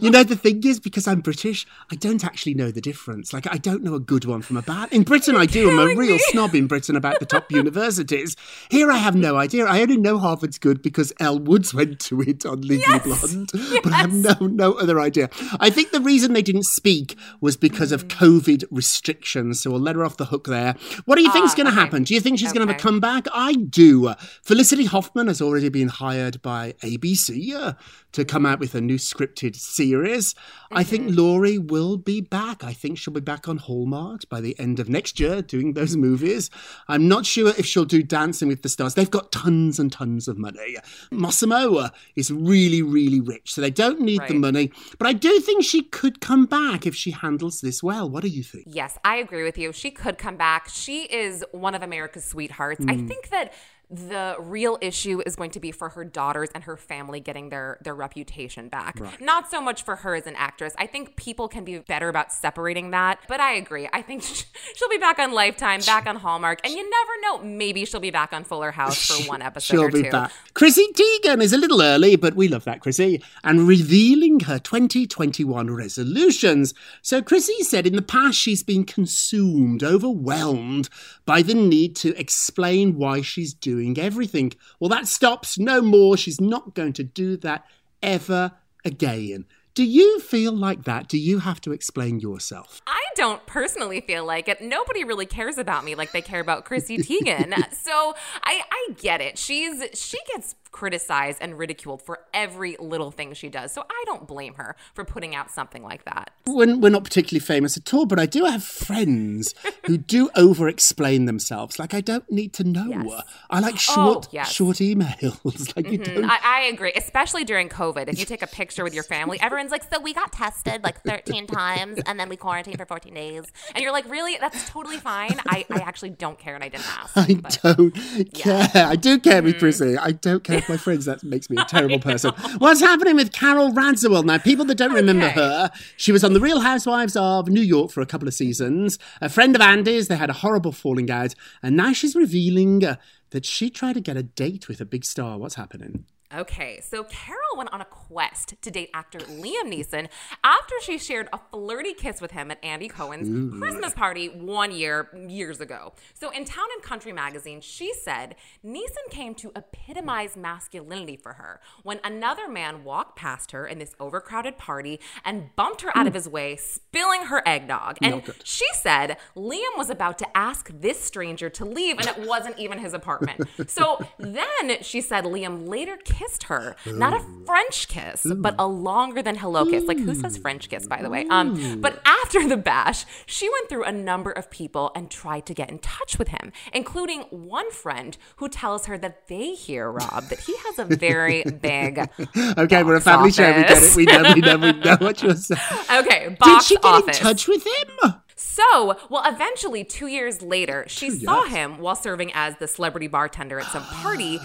you 0.00 0.10
know, 0.10 0.22
the 0.22 0.38
thing 0.40 0.62
is, 0.64 0.78
because 0.78 1.08
I'm 1.08 1.20
British, 1.20 1.66
I 1.90 1.96
don't 1.96 2.24
actually 2.24 2.54
know 2.54 2.70
the 2.70 2.80
difference. 2.80 3.32
Like, 3.32 3.52
I 3.52 3.58
don't 3.58 3.82
know 3.82 3.94
a 3.94 4.00
good 4.00 4.24
one 4.24 4.42
from 4.42 4.56
a 4.56 4.62
bad. 4.62 4.92
In 4.92 5.02
Britain, 5.02 5.34
I 5.36 5.46
do. 5.46 5.68
I'm 5.70 5.78
a 5.78 5.86
real 5.96 6.12
me. 6.12 6.18
snob 6.30 6.54
in 6.54 6.66
Britain 6.68 6.94
about 6.96 7.18
the 7.18 7.26
top 7.26 7.50
universities. 7.50 8.36
Here 8.70 8.90
I 8.92 8.98
have 8.98 9.16
no 9.16 9.36
idea. 9.36 9.66
I 9.66 9.80
only 9.82 9.96
know 9.96 10.18
Harvard's 10.18 10.58
good 10.58 10.82
because 10.82 11.12
Elle 11.18 11.40
Woods 11.40 11.74
went 11.74 11.98
to 12.00 12.20
it 12.22 12.46
on 12.46 12.60
Legally 12.60 13.00
Blonde, 13.00 13.50
but 13.82 13.92
I 13.92 13.96
have 13.96 14.12
no 14.12 14.34
no 14.46 14.72
other 14.74 15.00
idea. 15.00 15.28
I 15.58 15.70
think 15.72 15.90
the 15.90 16.00
reason 16.00 16.32
they 16.32 16.42
didn't 16.42 16.64
speak 16.64 17.16
was 17.40 17.56
because 17.56 17.90
of 17.92 18.08
COVID 18.08 18.64
restrictions, 18.70 19.60
so 19.62 19.70
we'll 19.70 19.80
let 19.80 19.96
her 19.96 20.04
off 20.04 20.16
the 20.16 20.26
hook 20.26 20.46
there. 20.46 20.76
What 21.04 21.16
do 21.16 21.22
you 21.22 21.32
think's 21.32 21.52
Ah, 21.52 21.56
going 21.56 21.66
to 21.66 21.72
okay. 21.72 21.80
happen? 21.80 22.02
Do 22.04 22.14
you 22.14 22.20
think 22.20 22.38
she's 22.38 22.52
going 22.52 22.66
to 22.66 22.72
have 22.72 22.80
a 22.80 22.82
comeback? 22.82 23.26
I 23.34 23.54
do. 23.54 24.14
Felicity 24.42 24.84
Huffman 24.84 25.26
has 25.26 25.42
already 25.42 25.68
been 25.68 25.88
hired 25.88 26.40
by 26.42 26.74
ABC 26.82 27.54
uh, 27.54 27.72
to 28.12 28.24
come 28.24 28.46
out 28.46 28.60
with 28.60 28.74
a 28.74 28.80
new 28.80 28.96
scripted 28.98 29.56
series. 29.56 30.34
I 30.70 30.84
think 30.84 31.02
Mm-hmm. 31.02 31.16
Lori 31.18 31.58
will 31.58 31.96
be 31.96 32.20
back. 32.20 32.62
I 32.62 32.72
think 32.72 32.96
she'll 32.98 33.12
be 33.14 33.20
back 33.20 33.48
on 33.48 33.56
Hallmark 33.56 34.28
by 34.28 34.40
the 34.40 34.56
end 34.60 34.78
of 34.78 34.88
next 34.88 35.18
year 35.18 35.42
doing 35.42 35.72
those 35.72 35.96
movies. 35.96 36.48
I'm 36.86 37.08
not 37.08 37.26
sure 37.26 37.48
if 37.58 37.66
she'll 37.66 37.84
do 37.86 38.02
Dancing 38.04 38.46
with 38.46 38.62
the 38.62 38.68
Stars. 38.68 38.94
They've 38.94 39.10
got 39.10 39.32
tons 39.32 39.80
and 39.80 39.90
tons 39.90 40.28
of 40.28 40.38
money. 40.38 40.76
Mossimo 41.10 41.90
is 42.16 42.30
really, 42.30 42.82
really 42.82 43.20
rich, 43.20 43.52
so 43.54 43.60
they 43.60 43.70
don't 43.70 44.00
need 44.00 44.20
the 44.28 44.34
money. 44.34 44.70
But 44.98 45.08
I 45.08 45.12
do 45.12 45.40
think 45.40 45.61
she 45.62 45.82
could 45.82 46.20
come 46.20 46.46
back 46.46 46.86
if 46.86 46.94
she 46.94 47.10
handles 47.10 47.60
this 47.60 47.82
well. 47.82 48.08
What 48.08 48.22
do 48.22 48.28
you 48.28 48.42
think? 48.42 48.64
Yes, 48.66 48.98
I 49.04 49.16
agree 49.16 49.44
with 49.44 49.58
you. 49.58 49.72
She 49.72 49.90
could 49.90 50.18
come 50.18 50.36
back. 50.36 50.68
She 50.68 51.04
is 51.04 51.44
one 51.52 51.74
of 51.74 51.82
America's 51.82 52.24
sweethearts. 52.24 52.84
I 52.88 52.94
hmm. 52.94 53.06
think 53.06 53.30
that 53.30 53.52
the 53.92 54.36
real 54.38 54.78
issue 54.80 55.22
is 55.26 55.36
going 55.36 55.50
to 55.50 55.60
be 55.60 55.70
for 55.70 55.90
her 55.90 56.02
daughters 56.02 56.48
and 56.54 56.64
her 56.64 56.78
family 56.78 57.20
getting 57.20 57.50
their 57.50 57.78
their 57.82 57.94
reputation 57.94 58.68
back. 58.70 58.98
Not 59.20 59.50
so 59.50 59.60
much 59.60 59.82
for 59.84 59.96
her 59.96 60.14
as 60.14 60.26
an 60.26 60.34
actress. 60.36 60.72
I 60.78 60.86
think 60.86 61.14
people 61.16 61.46
can 61.46 61.62
be 61.62 61.78
better 61.78 62.08
about 62.08 62.32
separating 62.32 62.90
that. 62.92 63.20
But 63.28 63.40
I 63.40 63.52
agree. 63.52 63.88
I 63.92 64.00
think 64.00 64.22
she'll 64.22 64.88
be 64.88 64.96
back 64.96 65.18
on 65.18 65.32
Lifetime, 65.32 65.80
back 65.82 66.06
on 66.06 66.16
Hallmark, 66.16 66.60
and 66.64 66.72
you 66.72 66.88
never 66.88 67.12
know. 67.20 67.44
Maybe 67.44 67.84
she'll 67.84 68.00
be 68.00 68.10
back 68.10 68.32
on 68.32 68.44
Fuller 68.44 68.70
House 68.70 69.06
for 69.06 69.28
one 69.28 69.42
episode 69.42 69.74
She'll 69.74 69.82
or 69.84 69.90
be 69.90 70.04
two. 70.04 70.10
back. 70.10 70.32
Chrissy 70.54 70.86
Teigen 70.94 71.42
is 71.42 71.52
a 71.52 71.58
little 71.58 71.82
early, 71.82 72.16
but 72.16 72.34
we 72.34 72.48
love 72.48 72.64
that, 72.64 72.80
Chrissy. 72.80 73.22
And 73.44 73.68
revealing 73.68 74.40
her 74.40 74.58
2021 74.58 75.70
resolutions. 75.70 76.72
So, 77.02 77.20
Chrissy 77.20 77.62
said 77.62 77.86
in 77.86 77.96
the 77.96 78.02
past 78.02 78.38
she's 78.38 78.62
been 78.62 78.84
consumed, 78.84 79.82
overwhelmed 79.82 80.88
by 81.26 81.42
the 81.42 81.54
need 81.54 81.94
to 81.96 82.18
explain 82.18 82.96
why 82.96 83.20
she's 83.20 83.52
doing 83.52 83.81
everything. 83.98 84.52
Well, 84.80 84.88
that 84.90 85.06
stops 85.06 85.58
no 85.58 85.80
more. 85.80 86.16
She's 86.16 86.40
not 86.40 86.74
going 86.74 86.92
to 86.94 87.04
do 87.04 87.36
that 87.38 87.64
ever 88.02 88.52
again. 88.84 89.46
Do 89.74 89.84
you 89.84 90.20
feel 90.20 90.52
like 90.52 90.84
that? 90.84 91.08
Do 91.08 91.18
you 91.18 91.38
have 91.38 91.60
to 91.62 91.72
explain 91.72 92.20
yourself? 92.20 92.82
I 92.86 93.02
don't 93.16 93.44
personally 93.46 94.02
feel 94.02 94.24
like 94.26 94.46
it. 94.46 94.60
Nobody 94.60 95.02
really 95.02 95.24
cares 95.24 95.56
about 95.56 95.84
me 95.84 95.94
like 95.94 96.12
they 96.12 96.20
care 96.20 96.40
about 96.40 96.66
Chrissy 96.66 96.98
Teigen. 96.98 97.54
so 97.72 98.14
I, 98.44 98.62
I 98.70 98.92
get 98.98 99.22
it. 99.22 99.38
She's 99.38 99.82
she 99.94 100.18
gets 100.34 100.54
criticized 100.72 101.38
and 101.40 101.58
ridiculed 101.58 102.02
for 102.02 102.20
every 102.34 102.76
little 102.80 103.10
thing 103.10 103.34
she 103.34 103.48
does. 103.48 103.72
So 103.72 103.82
I 103.88 104.02
don't 104.06 104.26
blame 104.26 104.54
her 104.54 104.74
for 104.94 105.04
putting 105.04 105.34
out 105.34 105.50
something 105.50 105.82
like 105.82 106.04
that. 106.06 106.30
we're, 106.46 106.76
we're 106.76 106.88
not 106.90 107.04
particularly 107.04 107.40
famous 107.44 107.76
at 107.76 107.92
all, 107.94 108.06
but 108.06 108.18
I 108.18 108.26
do 108.26 108.44
have 108.46 108.64
friends 108.64 109.54
who 109.86 109.98
do 109.98 110.30
over 110.34 110.68
explain 110.68 111.26
themselves. 111.26 111.78
Like, 111.78 111.92
I 111.94 112.00
don't 112.00 112.28
need 112.30 112.52
to 112.54 112.64
know. 112.64 112.86
Yes. 112.88 113.22
I 113.50 113.60
like 113.60 113.78
short, 113.78 114.26
Oh, 114.26 114.28
yes. 114.32 114.50
short 114.50 114.78
emails. 114.78 115.76
like, 115.76 115.90
you 115.90 115.98
don't. 115.98 116.24
I, 116.24 116.38
I 116.42 116.60
agree, 116.62 116.92
especially 116.96 117.44
during 117.44 117.68
COVID. 117.68 118.08
If 118.08 118.18
you 118.18 118.24
take 118.24 118.42
a 118.42 118.46
picture 118.46 118.82
with 118.82 118.94
your 118.94 119.04
family, 119.04 119.38
everyone's 119.42 119.70
like, 119.70 119.84
"So 119.92 120.00
we 120.00 120.14
got 120.14 120.32
tested 120.32 120.82
like 120.82 121.02
13 121.02 121.46
times, 121.46 122.00
and 122.06 122.18
then 122.18 122.28
we 122.28 122.36
quarantined 122.36 122.78
for 122.78 122.86
14 122.86 123.12
days." 123.12 123.44
And 123.74 123.82
you're 123.82 123.92
like, 123.92 124.08
"Really? 124.10 124.36
That's 124.40 124.68
totally 124.68 124.96
fine." 124.98 125.38
I, 125.46 125.66
I 125.70 125.80
actually 125.80 126.10
don't 126.10 126.38
care, 126.38 126.54
and 126.54 126.64
I 126.64 126.68
didn't 126.68 126.88
ask. 126.98 127.16
I 127.16 127.34
but- 127.34 127.58
don't 127.62 128.34
care. 128.34 128.70
I 128.74 128.96
do 128.96 129.18
care 129.18 129.42
Mm. 129.42 129.44
with 129.44 129.58
Prissy. 129.58 129.96
I 129.98 130.12
don't 130.12 130.42
care 130.44 130.61
with 130.62 130.68
my 130.68 130.76
friends. 130.76 131.04
That 131.04 131.22
makes 131.22 131.50
me 131.50 131.56
a 131.60 131.64
terrible 131.64 131.98
person. 131.98 132.32
What's 132.58 132.80
happening 132.80 133.16
with 133.16 133.32
Carole 133.32 133.72
Radziwill 133.72 134.24
now? 134.24 134.38
People 134.38 134.64
that 134.66 134.76
don't 134.76 134.92
remember 134.92 135.26
Okay. 135.26 135.34
her, 135.40 135.70
she 135.96 136.12
was 136.12 136.24
on 136.24 136.32
The 136.32 136.40
Real 136.40 136.60
Housewives 136.60 137.16
of 137.16 137.48
New 137.48 137.60
York 137.60 137.90
for 137.90 138.00
a 138.00 138.06
couple 138.06 138.28
of 138.28 138.34
seasons. 138.34 138.98
A 139.20 139.28
friend 139.28 139.54
of 139.54 139.60
Andy's. 139.62 140.08
They 140.08 140.16
had 140.16 140.30
a 140.30 140.34
horrible 140.34 140.72
falling 140.72 141.10
out, 141.10 141.34
and 141.62 141.76
now 141.76 141.92
she's 141.92 142.14
revealing 142.14 142.84
uh, 142.84 142.96
that 143.30 143.44
she 143.46 143.70
tried 143.70 143.94
to 143.94 144.00
get 144.00 144.16
a 144.16 144.22
date 144.22 144.68
with 144.68 144.80
a 144.80 144.84
big 144.84 145.04
star. 145.04 145.38
What's 145.38 145.54
happening? 145.56 146.04
Okay, 146.34 146.80
so 146.80 147.04
Carole 147.04 147.56
went 147.58 147.70
on 147.74 147.82
a 147.82 147.84
quest 147.84 148.54
to 148.62 148.70
date 148.70 148.88
actor 148.94 149.18
Liam 149.18 149.64
Neeson 149.64 150.08
after 150.42 150.74
she 150.80 150.96
shared 150.96 151.28
a 151.30 151.38
flirty 151.50 151.92
kiss 151.92 152.22
with 152.22 152.30
him 152.30 152.50
at 152.50 152.62
Andy 152.64 152.88
Cohen's 152.88 153.58
Christmas 153.58 153.92
party 153.92 154.28
one 154.28 154.72
year, 154.72 155.10
years 155.28 155.60
ago. 155.60 155.92
So 156.14 156.30
in 156.30 156.46
Town 156.46 156.64
and 156.74 156.82
Country 156.82 157.12
magazine, 157.12 157.60
she 157.60 157.92
said 157.92 158.36
Neeson 158.64 159.10
came 159.10 159.34
to 159.36 159.52
epitomize 159.54 160.34
masculinity 160.34 161.16
for 161.16 161.34
her 161.34 161.60
when 161.82 162.00
another 162.02 162.48
man 162.48 162.82
walked 162.82 163.16
past 163.16 163.50
her 163.50 163.66
in 163.66 163.78
this 163.78 163.94
overcrowded 164.00 164.56
party 164.56 165.00
and 165.26 165.54
bumped 165.54 165.82
her 165.82 165.94
out 165.94 166.06
of 166.06 166.14
his 166.14 166.28
way, 166.28 166.56
spilling 166.56 167.26
her 167.26 167.42
eggnog. 167.46 167.98
And 168.00 168.22
she 168.42 168.66
said 168.72 169.18
Liam 169.36 169.76
was 169.76 169.90
about 169.90 170.16
to 170.20 170.36
ask 170.36 170.70
this 170.80 170.98
stranger 170.98 171.50
to 171.50 171.66
leave, 171.66 171.98
and 171.98 172.08
it 172.08 172.26
wasn't 172.26 172.58
even 172.58 172.78
his 172.78 172.94
apartment. 172.94 173.46
So 173.68 173.98
then 174.18 174.82
she 174.82 175.02
said 175.02 175.24
Liam 175.24 175.68
later 175.68 175.98
kissed 176.02 176.21
her, 176.44 176.76
not 176.86 177.14
a 177.14 177.24
French 177.46 177.88
kiss, 177.88 178.26
but 178.36 178.54
a 178.58 178.66
longer 178.66 179.22
than 179.22 179.36
hello 179.36 179.64
kiss. 179.66 179.84
Like 179.84 179.98
who 179.98 180.14
says 180.14 180.36
French 180.36 180.68
kiss, 180.68 180.86
by 180.86 181.02
the 181.02 181.10
way? 181.10 181.26
Um, 181.30 181.80
but 181.80 182.00
after 182.04 182.46
the 182.48 182.56
bash, 182.56 183.04
she 183.26 183.48
went 183.48 183.68
through 183.68 183.84
a 183.84 183.92
number 183.92 184.30
of 184.30 184.50
people 184.50 184.90
and 184.94 185.10
tried 185.10 185.46
to 185.46 185.54
get 185.54 185.70
in 185.70 185.78
touch 185.78 186.18
with 186.18 186.28
him, 186.28 186.52
including 186.72 187.22
one 187.30 187.70
friend 187.70 188.16
who 188.36 188.48
tells 188.48 188.86
her 188.86 188.98
that 188.98 189.28
they 189.28 189.54
hear 189.54 189.90
Rob 189.90 190.24
that 190.28 190.40
he 190.40 190.56
has 190.58 190.78
a 190.78 190.84
very 190.84 191.42
big. 191.44 192.08
Okay, 192.58 192.82
we're 192.82 192.96
a 192.96 193.00
Box 193.00 193.04
family 193.04 193.32
show. 193.32 193.46
We 193.56 193.62
get 193.62 193.82
it. 193.82 193.96
We 193.96 194.04
know. 194.04 194.22
We 194.34 194.40
know. 194.40 194.56
We 194.56 194.72
know 194.72 194.96
what 195.00 195.22
you're 195.22 195.34
saying. 195.34 195.60
Okay, 195.92 196.36
Did 196.42 196.62
she 196.62 196.74
get 196.76 196.84
office. 196.84 197.18
in 197.18 197.24
touch 197.24 197.48
with 197.48 197.64
him? 197.66 198.14
So, 198.36 198.96
well, 199.08 199.22
eventually, 199.26 199.84
two 199.84 200.08
years 200.08 200.42
later, 200.42 200.84
she 200.88 201.10
saw 201.10 201.44
him 201.44 201.78
while 201.78 201.94
serving 201.94 202.32
as 202.34 202.56
the 202.56 202.66
celebrity 202.66 203.06
bartender 203.06 203.60
at 203.60 203.66
some 203.66 203.84
party. 203.84 204.40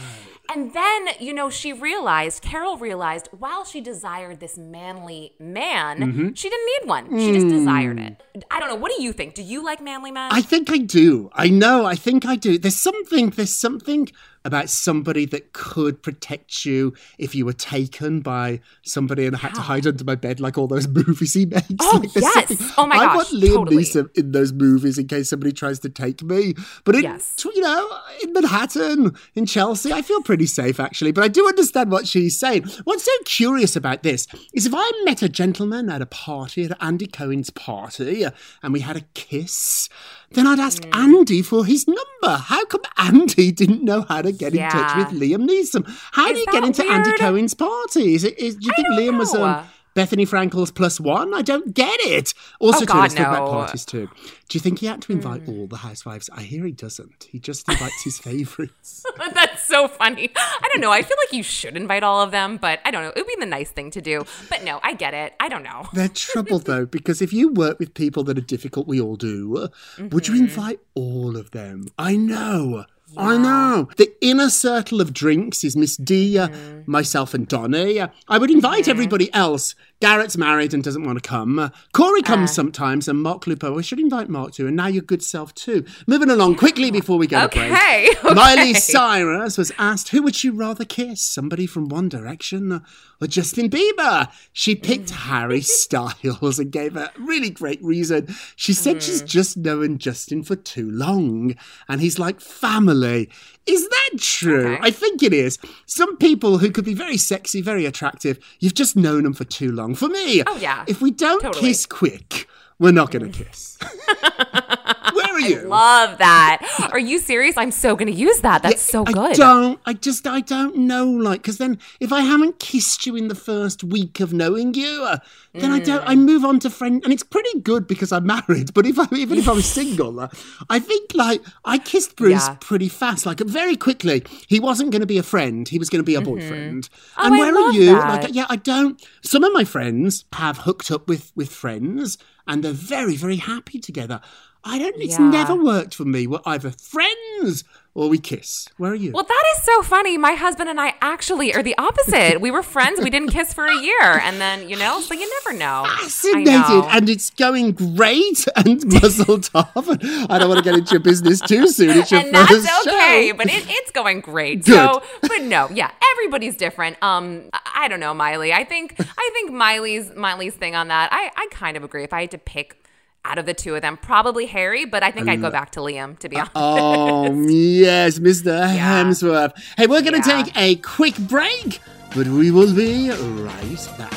And 0.53 0.73
then, 0.73 1.07
you 1.19 1.33
know, 1.33 1.49
she 1.49 1.73
realized, 1.73 2.41
Carole 2.41 2.77
realized, 2.77 3.27
while 3.37 3.65
she 3.65 3.81
desired 3.81 4.39
this 4.39 4.57
manly 4.57 5.33
man, 5.39 5.97
Mm-hmm. 5.99 6.33
she 6.33 6.49
didn't 6.49 6.65
need 6.81 6.87
one. 6.89 7.19
She 7.19 7.33
just 7.33 7.47
desired 7.49 7.99
it. 7.99 8.23
I 8.49 8.59
don't 8.59 8.69
know. 8.69 8.75
What 8.75 8.91
do 8.95 9.01
you 9.03 9.11
think? 9.13 9.33
Do 9.35 9.43
you 9.43 9.63
like 9.63 9.81
manly 9.81 10.11
men? 10.11 10.29
I 10.31 10.41
think 10.41 10.69
I 10.71 10.77
do. 10.77 11.29
I 11.33 11.49
know. 11.49 11.85
I 11.85 11.95
think 11.95 12.25
I 12.25 12.35
do. 12.35 12.57
There's 12.57 12.77
something. 12.77 13.29
There's 13.31 13.55
something 13.55 14.09
about 14.47 14.69
somebody 14.69 15.25
that 15.25 15.53
could 15.53 16.01
protect 16.01 16.65
you 16.65 16.93
if 17.19 17.35
you 17.35 17.45
were 17.45 17.53
taken 17.53 18.21
by 18.21 18.59
somebody 18.83 19.25
and 19.25 19.35
had 19.35 19.53
to 19.53 19.61
hide 19.61 19.85
under 19.85 20.03
my 20.03 20.15
bed 20.15 20.39
like 20.39 20.57
all 20.57 20.67
those 20.67 20.87
movies 20.99 21.33
he 21.33 21.45
makes. 21.45 21.67
Oh, 21.81 21.99
Like, 22.01 22.15
yes. 22.15 22.33
something- 22.47 22.67
Oh, 22.77 22.87
my 22.87 22.95
I 22.95 23.05
gosh, 23.05 23.15
want 23.15 23.27
Liam 23.43 23.53
totally. 23.53 23.83
Neeson 23.83 24.17
in 24.17 24.31
those 24.31 24.53
movies 24.53 24.97
in 24.97 25.07
case 25.07 25.29
somebody 25.29 25.51
tries 25.51 25.79
to 25.79 25.89
take 25.89 26.23
me. 26.23 26.53
But 26.85 26.95
in, 26.95 27.03
Yes. 27.03 27.33
you 27.43 27.61
know, 27.61 27.89
in 28.23 28.33
Manhattan, 28.33 29.15
in 29.35 29.45
Chelsea, 29.45 29.91
I 29.93 30.01
feel 30.01 30.21
pretty 30.21 30.45
safe 30.47 30.79
actually. 30.79 31.11
But 31.11 31.23
I 31.23 31.27
do 31.27 31.45
understand 31.47 31.91
what 31.91 32.07
she's 32.07 32.39
saying. 32.39 32.63
What's 32.85 33.03
so 33.03 33.11
curious 33.25 33.75
about 33.75 34.03
this 34.03 34.27
is 34.53 34.65
if 34.65 34.73
I 34.75 34.89
met 35.05 35.21
a 35.21 35.29
gentleman 35.29 35.89
at 35.89 36.01
a 36.01 36.05
party 36.05 36.63
at 36.65 36.77
Andy 36.81 37.07
Cohen's 37.07 37.49
party 37.49 38.25
and 38.63 38.73
we 38.73 38.79
had 38.79 38.95
a 38.97 39.01
kiss, 39.13 39.89
then 40.31 40.45
I'd 40.47 40.59
ask 40.59 40.83
Hmm. 40.85 40.93
Andy 41.15 41.41
for 41.41 41.65
his 41.65 41.87
number. 41.87 42.37
How 42.37 42.65
come 42.65 42.81
Andy 42.97 43.51
didn't 43.51 43.83
know 43.83 44.01
how 44.07 44.21
to 44.21 44.31
get 44.31 44.53
in 44.53 44.69
touch 44.69 44.95
with 44.97 45.19
Liam 45.21 45.47
Neeson? 45.49 45.85
How 46.11 46.27
Is 46.29 46.33
do 46.33 46.39
you 46.39 46.45
get 46.51 46.63
into 46.63 46.83
Andy? 46.85 47.11
Cohen's 47.13 47.53
party? 47.53 48.15
Is 48.15 48.23
it? 48.23 48.37
Is, 48.37 48.55
do 48.55 48.67
you 48.67 48.73
think 48.75 48.87
Liam 48.89 49.17
was 49.17 49.33
know. 49.33 49.43
um, 49.43 49.65
Bethenny 49.97 50.27
Frankel's 50.29 50.69
plus 50.71 50.99
one? 50.99 51.33
I 51.33 51.41
don't 51.41 51.73
get 51.73 51.99
it. 52.01 52.33
Also, 52.59 52.77
Oh, 52.77 52.79
too, 52.81 52.85
God, 52.85 53.09
talk 53.09 53.19
about 53.19 53.45
no. 53.45 53.51
Parties 53.51 53.83
too. 53.85 54.07
Do 54.47 54.55
you 54.55 54.59
think 54.59 54.79
he 54.79 54.85
had 54.85 55.01
to 55.01 55.11
invite 55.11 55.47
all 55.47 55.65
the 55.65 55.77
housewives? 55.77 56.29
I 56.31 56.43
hear 56.43 56.63
he 56.65 56.71
doesn't. 56.71 57.27
He 57.31 57.39
just 57.39 57.67
invites 57.67 58.03
his 58.03 58.19
favourites. 58.27 59.03
That's 59.33 59.67
so 59.67 59.87
funny. 59.87 60.29
I 60.35 60.69
don't 60.71 60.81
know. 60.81 60.91
I 60.91 61.01
feel 61.01 61.17
like 61.25 61.33
you 61.33 61.41
should 61.43 61.75
invite 61.75 62.03
all 62.03 62.21
of 62.21 62.29
them, 62.31 62.57
but 62.57 62.79
I 62.85 62.91
don't 62.91 63.01
know. 63.03 63.09
It 63.09 63.15
would 63.17 63.27
be 63.27 63.35
the 63.39 63.45
nice 63.47 63.71
thing 63.71 63.89
to 63.91 64.01
do. 64.01 64.23
But 64.49 64.63
no, 64.63 64.79
I 64.83 64.93
get 64.93 65.13
it. 65.15 65.33
I 65.39 65.49
don't 65.49 65.63
know. 65.63 65.87
They're 65.93 66.07
trouble 66.09 66.59
though, 66.59 66.85
because 66.97 67.21
if 67.21 67.33
you 67.33 67.51
work 67.51 67.79
with 67.79 67.93
people 67.95 68.23
that 68.25 68.37
are 68.37 68.41
difficult, 68.41 68.87
we 68.87 69.01
all 69.01 69.15
do. 69.15 69.49
Would 69.49 69.71
Mm-hmm. 70.11 70.33
you 70.35 70.41
invite 70.41 70.79
all 70.93 71.35
of 71.35 71.51
them? 71.51 71.87
I 71.97 72.15
know. 72.15 72.85
I 73.15 73.37
know. 73.37 73.87
The 73.97 74.11
inner 74.21 74.49
circle 74.49 74.99
of 74.99 75.13
drinks 75.13 75.63
is 75.63 75.75
Miss 75.77 75.95
D, 75.95 76.37
uh, 76.37 76.47
Mm. 76.49 76.87
myself, 76.87 77.33
and 77.33 77.47
Donny. 77.47 77.99
Uh, 77.99 78.07
I 78.27 78.37
would 78.37 78.51
invite 78.51 78.81
Mm-hmm. 78.83 78.91
everybody 78.91 79.33
else. 79.33 79.75
Garrett's 79.99 80.37
married 80.37 80.73
and 80.73 80.83
doesn't 80.83 81.03
want 81.03 81.21
to 81.21 81.27
come. 81.27 81.57
Uh, 81.57 81.69
Corey 81.91 82.21
comes 82.21 82.53
sometimes, 82.53 83.07
and 83.07 83.21
Mark 83.21 83.47
Lupo. 83.47 83.73
We 83.73 83.81
should 83.81 83.99
invite 83.99 84.29
Mark 84.29 84.53
too, 84.53 84.67
and 84.67 84.75
now 84.75 84.87
your 84.87 85.01
good 85.01 85.23
self 85.23 85.55
too. 85.55 85.85
Moving 86.05 86.29
along 86.29 86.55
quickly 86.55 86.91
before 86.91 87.17
we 87.17 87.25
go 87.25 87.47
to 87.47 87.47
break. 87.47 87.71
Okay, 87.71 88.09
okay. 88.23 88.33
Miley 88.33 88.73
Cyrus 88.75 89.57
was 89.57 89.71
asked 89.79 90.09
who 90.09 90.21
would 90.21 90.35
she 90.35 90.51
rather 90.51 90.85
kiss, 90.85 91.21
somebody 91.21 91.65
from 91.65 91.89
One 91.89 92.09
Direction 92.09 92.71
uh, 92.71 92.79
or 93.19 93.27
Justin 93.27 93.69
Bieber. 93.71 94.31
She 94.53 94.75
picked 94.75 95.09
Harry 95.09 95.61
Styles 95.61 96.59
and 96.59 96.71
gave 96.71 96.95
a 96.95 97.11
really 97.17 97.49
great 97.49 97.83
reason. 97.83 98.27
She 98.55 98.73
said 98.73 99.01
she's 99.01 99.23
just 99.23 99.57
known 99.57 99.97
Justin 99.97 100.43
for 100.43 100.55
too 100.55 100.91
long, 100.91 101.55
and 101.89 102.01
he's 102.01 102.19
like 102.19 102.39
family. 102.39 103.29
Is 103.67 103.87
that 103.87 104.09
true? 104.19 104.73
Okay. 104.73 104.79
I 104.81 104.91
think 104.91 105.21
it 105.23 105.33
is. 105.33 105.59
Some 105.85 106.17
people 106.17 106.57
who 106.57 106.71
could 106.71 106.85
be 106.85 106.93
very 106.93 107.17
sexy, 107.17 107.61
very 107.61 107.85
attractive, 107.85 108.39
you've 108.59 108.73
just 108.75 108.95
known 108.95 109.23
them 109.23 109.33
for 109.33 109.43
too 109.43 109.71
long. 109.71 109.93
For 109.95 110.07
me, 110.07 110.43
Oh, 110.47 110.57
yeah. 110.57 110.85
if 110.87 111.01
we 111.01 111.11
don't 111.11 111.41
Totally. 111.41 111.67
kiss 111.69 111.85
quick, 111.85 112.47
we're 112.79 112.91
not 112.91 113.11
going 113.11 113.31
to 113.31 113.37
mm. 113.37 113.45
kiss. 113.45 113.77
Are 115.37 115.49
you? 115.49 115.61
Love 115.61 116.17
that. 116.17 116.89
Are 116.91 116.99
you 116.99 117.19
serious? 117.19 117.57
I'm 117.57 117.71
so 117.71 117.95
going 117.95 118.11
to 118.11 118.17
use 118.17 118.39
that. 118.41 118.63
That's 118.63 118.81
so 118.81 119.03
good. 119.03 119.17
I 119.17 119.33
don't. 119.33 119.79
I 119.85 119.93
just. 119.93 120.25
I 120.27 120.41
don't 120.41 120.75
know. 120.77 121.05
Like, 121.07 121.41
because 121.41 121.57
then 121.57 121.77
if 121.99 122.11
I 122.11 122.21
haven't 122.21 122.59
kissed 122.59 123.05
you 123.05 123.15
in 123.15 123.27
the 123.27 123.35
first 123.35 123.83
week 123.83 124.19
of 124.19 124.33
knowing 124.33 124.73
you, 124.73 125.03
uh, 125.03 125.17
then 125.53 125.71
I 125.71 125.79
don't. 125.79 126.03
I 126.07 126.15
Mm. 126.15 126.25
move 126.25 126.43
on 126.45 126.59
to 126.59 126.69
friend, 126.69 127.01
and 127.03 127.13
it's 127.13 127.23
pretty 127.23 127.59
good 127.61 127.87
because 127.87 128.11
I'm 128.11 128.25
married. 128.25 128.73
But 128.73 128.85
if 128.85 128.97
I 128.99 129.07
even 129.15 129.37
if 129.37 129.47
I 129.47 129.51
was 129.53 129.65
single, 129.65 130.19
uh, 130.19 130.27
I 130.69 130.79
think 130.79 131.13
like 131.13 131.41
I 131.65 131.77
kissed 131.77 132.15
Bruce 132.15 132.47
Yeah. 132.47 132.55
pretty 132.59 132.89
fast, 132.89 133.25
like 133.25 133.39
very 133.41 133.75
quickly. 133.75 134.23
He 134.47 134.59
wasn't 134.59 134.91
going 134.91 135.01
to 135.01 135.07
be 135.07 135.17
a 135.17 135.23
friend. 135.23 135.67
He 135.67 135.77
was 135.79 135.89
going 135.89 135.99
to 135.99 136.05
be 136.05 136.15
a 136.15 136.21
boyfriend. 136.21 136.89
Oh, 137.17 137.25
and 137.25 137.35
I 137.35 137.37
where 137.39 137.55
are 137.57 137.71
you? 137.73 137.85
that. 137.95 138.23
Like, 138.23 138.35
yeah, 138.35 138.45
I 138.49 138.55
don't. 138.55 139.01
Some 139.21 139.43
of 139.43 139.53
my 139.53 139.63
friends 139.63 140.25
have 140.33 140.59
hooked 140.59 140.89
up 140.91 141.07
with 141.07 141.31
with 141.35 141.49
friends, 141.51 142.17
and 142.47 142.63
they're 142.63 142.71
very 142.73 143.15
very 143.15 143.37
happy 143.37 143.79
together. 143.79 144.21
I 144.67 144.79
don't. 144.79 144.95
It's 145.01 145.17
Yeah. 145.19 145.29
never 145.29 145.55
worked 145.55 145.95
for 145.95 146.05
me. 146.05 146.27
We're 146.27 146.39
either 146.45 146.71
friends 146.71 147.63
or 147.93 148.09
we 148.09 148.19
kiss. 148.19 148.67
Where 148.77 148.91
are 148.91 148.95
you? 148.95 149.11
Well, 149.11 149.23
that 149.23 149.43
is 149.55 149.63
so 149.63 149.81
funny. 149.81 150.19
My 150.19 150.33
husband 150.33 150.69
and 150.69 150.79
I 150.79 150.93
actually 151.01 151.55
are 151.55 151.63
the 151.63 151.75
opposite. 151.79 152.39
We 152.39 152.51
were 152.51 152.61
friends. 152.61 153.01
We 153.01 153.09
didn't 153.09 153.29
kiss 153.29 153.53
for 153.55 153.65
a 153.65 153.75
year. 153.75 153.99
And 154.21 154.39
then, 154.39 154.69
you 154.69 154.77
know, 154.77 155.01
so 155.01 155.15
you 155.15 155.27
never 155.43 155.57
know. 155.57 155.83
Fascinated 156.01 156.45
know. 156.53 156.87
and 156.91 157.09
it's 157.09 157.31
going 157.31 157.71
great 157.71 158.45
and 158.55 158.85
muzzled 159.01 159.49
off. 159.55 159.73
I 160.29 160.37
don't 160.37 160.47
want 160.49 160.59
to 160.59 160.63
get 160.63 160.75
into 160.77 160.91
your 160.91 160.99
business 160.99 161.39
too 161.41 161.67
soon. 161.67 161.97
It's 161.97 162.11
your 162.11 162.19
and 162.21 162.33
that's 162.35 162.51
okay, 162.87 163.29
show. 163.31 163.37
but 163.37 163.47
it, 163.47 163.65
it's 163.67 163.89
going 163.91 164.21
great. 164.21 164.63
Good. 164.65 164.75
So, 164.75 165.01
but 165.21 165.41
no, 165.41 165.67
yeah, 165.73 165.89
everybody's 166.13 166.55
different. 166.55 167.01
Um, 167.01 167.49
I 167.53 167.61
I 167.87 167.87
don't 167.89 167.99
know, 168.01 168.13
Miley. 168.13 168.51
I 168.53 168.63
think 168.65 168.95
I 168.99 169.29
think 169.33 169.51
Miley's 169.51 170.11
Miley's 170.15 170.55
thing 170.55 170.75
on 170.75 170.89
that. 170.89 171.09
I 171.13 171.31
I 171.35 171.47
kind 171.51 171.77
of 171.77 171.83
agree. 171.83 172.03
If 172.03 172.11
I 172.11 172.21
had 172.21 172.31
to 172.31 172.37
pick 172.37 172.83
out 173.27 173.37
of 173.37 173.45
the 173.45 173.53
two 173.53 173.75
of 173.75 173.81
them, 173.81 173.97
probably 173.97 174.45
Harry, 174.45 174.85
but 174.85 175.03
I 175.03 175.11
think 175.11 175.27
I'd 175.27 175.41
go 175.41 175.51
back 175.51 175.71
to 175.71 175.81
Liam. 175.81 176.17
To 176.19 176.29
be 176.29 176.37
uh, 176.37 176.45
honest. 176.55 176.55
Oh, 176.55 177.33
yes, 177.49 178.19
Mr. 178.19 178.67
Hemsworth. 178.75 179.53
Hey, 179.77 179.87
we're 179.87 180.01
going 180.01 180.21
to 180.21 180.27
Yeah. 180.29 180.43
take 180.43 180.57
a 180.57 180.75
quick 180.77 181.17
break, 181.17 181.79
but 182.15 182.27
we 182.27 182.51
will 182.51 182.73
be 182.73 183.09
right 183.11 183.89
back. 183.97 184.13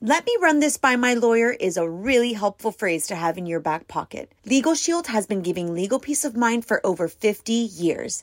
Let 0.00 0.26
me 0.26 0.36
run 0.42 0.60
this 0.60 0.76
by 0.76 0.96
my 0.96 1.14
lawyer 1.14 1.50
is 1.50 1.78
a 1.78 1.88
really 1.88 2.34
helpful 2.34 2.72
phrase 2.72 3.06
to 3.06 3.14
have 3.14 3.38
in 3.38 3.46
your 3.46 3.60
back 3.60 3.88
pocket. 3.88 4.30
Legal 4.44 4.74
Shield 4.74 5.06
has 5.06 5.26
been 5.26 5.40
giving 5.40 5.72
legal 5.72 5.98
peace 5.98 6.26
of 6.26 6.36
mind 6.36 6.66
for 6.66 6.84
over 6.84 7.08
50 7.08 7.52
years. 7.52 8.22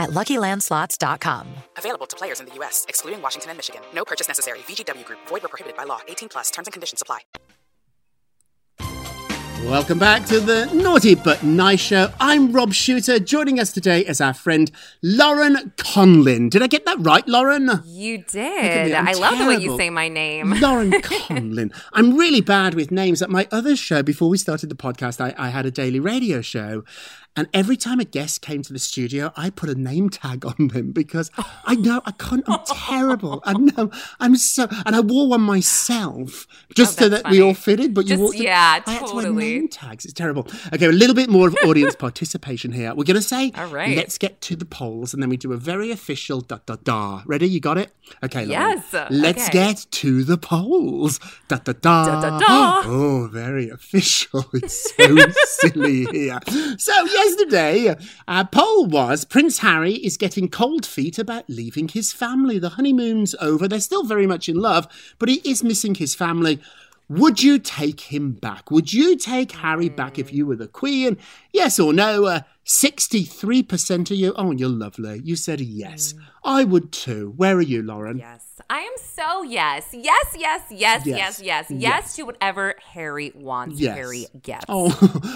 at 0.00 0.10
luckylandslots.com. 0.10 1.46
Available 1.76 2.06
to 2.06 2.16
players 2.16 2.40
in 2.40 2.46
the 2.46 2.54
U.S., 2.56 2.84
excluding 2.88 3.22
Washington 3.22 3.50
and 3.50 3.58
Michigan. 3.58 3.82
No 3.94 4.04
purchase 4.04 4.26
necessary. 4.26 4.58
VGW 4.60 5.04
Group, 5.04 5.20
void 5.28 5.42
were 5.42 5.48
prohibited 5.48 5.76
by 5.76 5.84
law. 5.84 6.00
18 6.08 6.28
plus 6.28 6.50
terms 6.50 6.66
and 6.66 6.72
conditions 6.72 7.02
apply. 7.02 7.20
Welcome 9.64 9.98
back 9.98 10.24
to 10.26 10.40
the 10.40 10.66
Naughty 10.72 11.14
But 11.14 11.42
Nice 11.44 11.80
Show. 11.80 12.08
I'm 12.18 12.50
Rob 12.50 12.72
Shuter. 12.72 13.18
Joining 13.20 13.60
us 13.60 13.72
today 13.72 14.00
is 14.00 14.20
our 14.20 14.32
friend 14.32 14.70
Lauren 15.02 15.72
Conlin. 15.76 16.48
Did 16.48 16.62
I 16.62 16.66
get 16.66 16.86
that 16.86 16.96
right, 16.98 17.26
Lauren? 17.28 17.70
You 17.84 18.24
did. 18.24 18.92
I'm 18.92 19.06
I 19.06 19.12
love 19.12 19.38
the 19.38 19.44
way 19.44 19.56
you 19.58 19.76
say 19.76 19.90
my 19.90 20.08
name. 20.08 20.50
Lauren 20.60 20.90
Conlin. 21.02 21.72
I'm 21.92 22.16
really 22.16 22.40
bad 22.40 22.72
with 22.74 22.90
names. 22.90 23.20
At 23.20 23.28
my 23.28 23.46
other 23.52 23.76
show, 23.76 24.02
before 24.02 24.30
we 24.30 24.38
started 24.38 24.70
the 24.70 24.74
podcast, 24.74 25.20
I, 25.20 25.34
I 25.36 25.50
had 25.50 25.66
a 25.66 25.70
daily 25.70 26.00
radio 26.00 26.40
show. 26.40 26.82
And 27.36 27.48
every 27.54 27.76
time 27.76 28.00
a 28.00 28.04
guest 28.04 28.42
came 28.42 28.62
to 28.62 28.72
the 28.72 28.78
studio, 28.80 29.32
I 29.36 29.50
put 29.50 29.68
a 29.70 29.74
name 29.74 30.10
tag 30.10 30.44
on 30.44 30.68
them 30.68 30.90
because 30.90 31.30
I 31.64 31.76
know 31.76 32.02
I 32.04 32.10
can't. 32.12 32.42
I'm 32.48 32.58
terrible. 32.66 33.40
I 33.44 33.52
know 33.58 33.90
I'm 34.18 34.34
so, 34.36 34.66
and 34.84 34.96
I 34.96 35.00
wore 35.00 35.28
one 35.28 35.40
myself 35.42 36.46
just 36.74 37.00
oh, 37.00 37.02
so 37.02 37.06
Oh, 37.06 37.08
that's 37.08 37.22
that 37.22 37.30
we 37.30 37.40
all 37.40 37.54
fitted. 37.54 37.94
But 37.94 38.02
you 38.06 38.08
Just- 38.10 38.22
walked. 38.22 38.36
in- 38.36 38.42
yeah, 38.42 38.82
I 38.86 38.90
had 38.90 39.06
to 39.06 39.14
wear 39.14 39.32
name 39.32 39.68
tags. 39.68 40.04
It's 40.04 40.12
terrible. 40.14 40.46
Okay, 40.74 40.86
a 40.86 40.92
little 40.92 41.14
bit 41.14 41.30
more 41.30 41.46
of 41.48 41.56
audience 41.64 41.94
participation 42.06 42.72
here. 42.72 42.94
We're 42.94 43.04
gonna 43.04 43.22
say, 43.22 43.52
All 43.56 43.66
right. 43.68 43.96
let's 43.96 44.18
get 44.18 44.40
to 44.42 44.56
the 44.56 44.64
polls, 44.64 45.14
and 45.14 45.22
then 45.22 45.30
we 45.30 45.36
do 45.36 45.52
a 45.52 45.56
very 45.56 45.90
official 45.92 46.40
da 46.40 46.58
da 46.66 46.76
da. 46.82 47.22
Ready? 47.26 47.48
You 47.48 47.60
got 47.60 47.78
it? 47.78 47.92
Okay. 48.24 48.44
Lauren. 48.44 48.82
Yes, 48.92 49.10
Let's 49.10 49.44
okay. 49.48 49.52
get 49.52 49.86
to 49.92 50.24
the 50.24 50.36
polls. 50.36 51.20
Da 51.48 51.56
da 51.58 51.72
da. 51.72 52.06
Da, 52.06 52.20
da, 52.20 52.38
da. 52.40 52.82
Oh, 52.84 53.28
very 53.32 53.70
official. 53.70 54.44
It's 54.52 54.94
so 54.96 55.16
silly 55.68 56.06
here. 56.06 56.38
So, 56.78 56.92
yesterday, 57.24 57.94
our 58.26 58.46
poll 58.46 58.86
was 58.86 59.24
Prince 59.24 59.58
Harry 59.58 59.94
is 59.94 60.16
getting 60.16 60.48
cold 60.48 60.86
feet 60.86 61.18
about 61.18 61.48
leaving 61.48 61.88
his 61.88 62.12
family. 62.12 62.58
The 62.58 62.70
honeymoon's 62.70 63.34
over. 63.40 63.68
They're 63.68 63.80
still 63.80 64.04
very 64.04 64.26
much 64.26 64.48
in 64.48 64.56
love, 64.56 64.88
but 65.18 65.28
he 65.28 65.36
is 65.44 65.62
missing 65.62 65.94
his 65.94 66.14
family. 66.14 66.60
Would 67.08 67.42
you 67.42 67.58
take 67.58 68.00
him 68.00 68.32
back? 68.32 68.70
Would 68.70 68.92
you 68.92 69.16
take 69.16 69.52
Harry 69.52 69.88
back 69.88 70.18
if 70.18 70.32
you 70.32 70.46
were 70.46 70.56
the 70.56 70.68
Queen? 70.68 71.18
Yes 71.52 71.78
or 71.78 71.92
no? 71.92 72.24
Uh, 72.24 72.40
63% 72.66 74.10
of 74.10 74.16
you. 74.16 74.32
Oh, 74.36 74.50
you're 74.52 74.68
lovely. 74.68 75.20
You 75.24 75.36
said 75.36 75.60
yes. 75.60 76.12
Mm. 76.12 76.20
I 76.44 76.64
would 76.64 76.92
too. 76.92 77.34
Where 77.36 77.56
are 77.56 77.60
you, 77.62 77.82
Lauren? 77.82 78.18
Yes. 78.18 78.46
I 78.68 78.80
am 78.80 78.92
so 78.96 79.42
yes. 79.42 79.88
Yes, 79.92 80.36
yes, 80.38 80.62
yes, 80.70 81.06
Yes. 81.06 81.06
yes, 81.06 81.40
yes, 81.42 81.70
yes, 81.70 82.16
to 82.16 82.22
whatever 82.24 82.74
Harry 82.92 83.32
wants, 83.34 83.80
Yes. 83.80 83.96
Harry 83.96 84.26
gets. 84.42 84.64
Oh, 84.68 84.90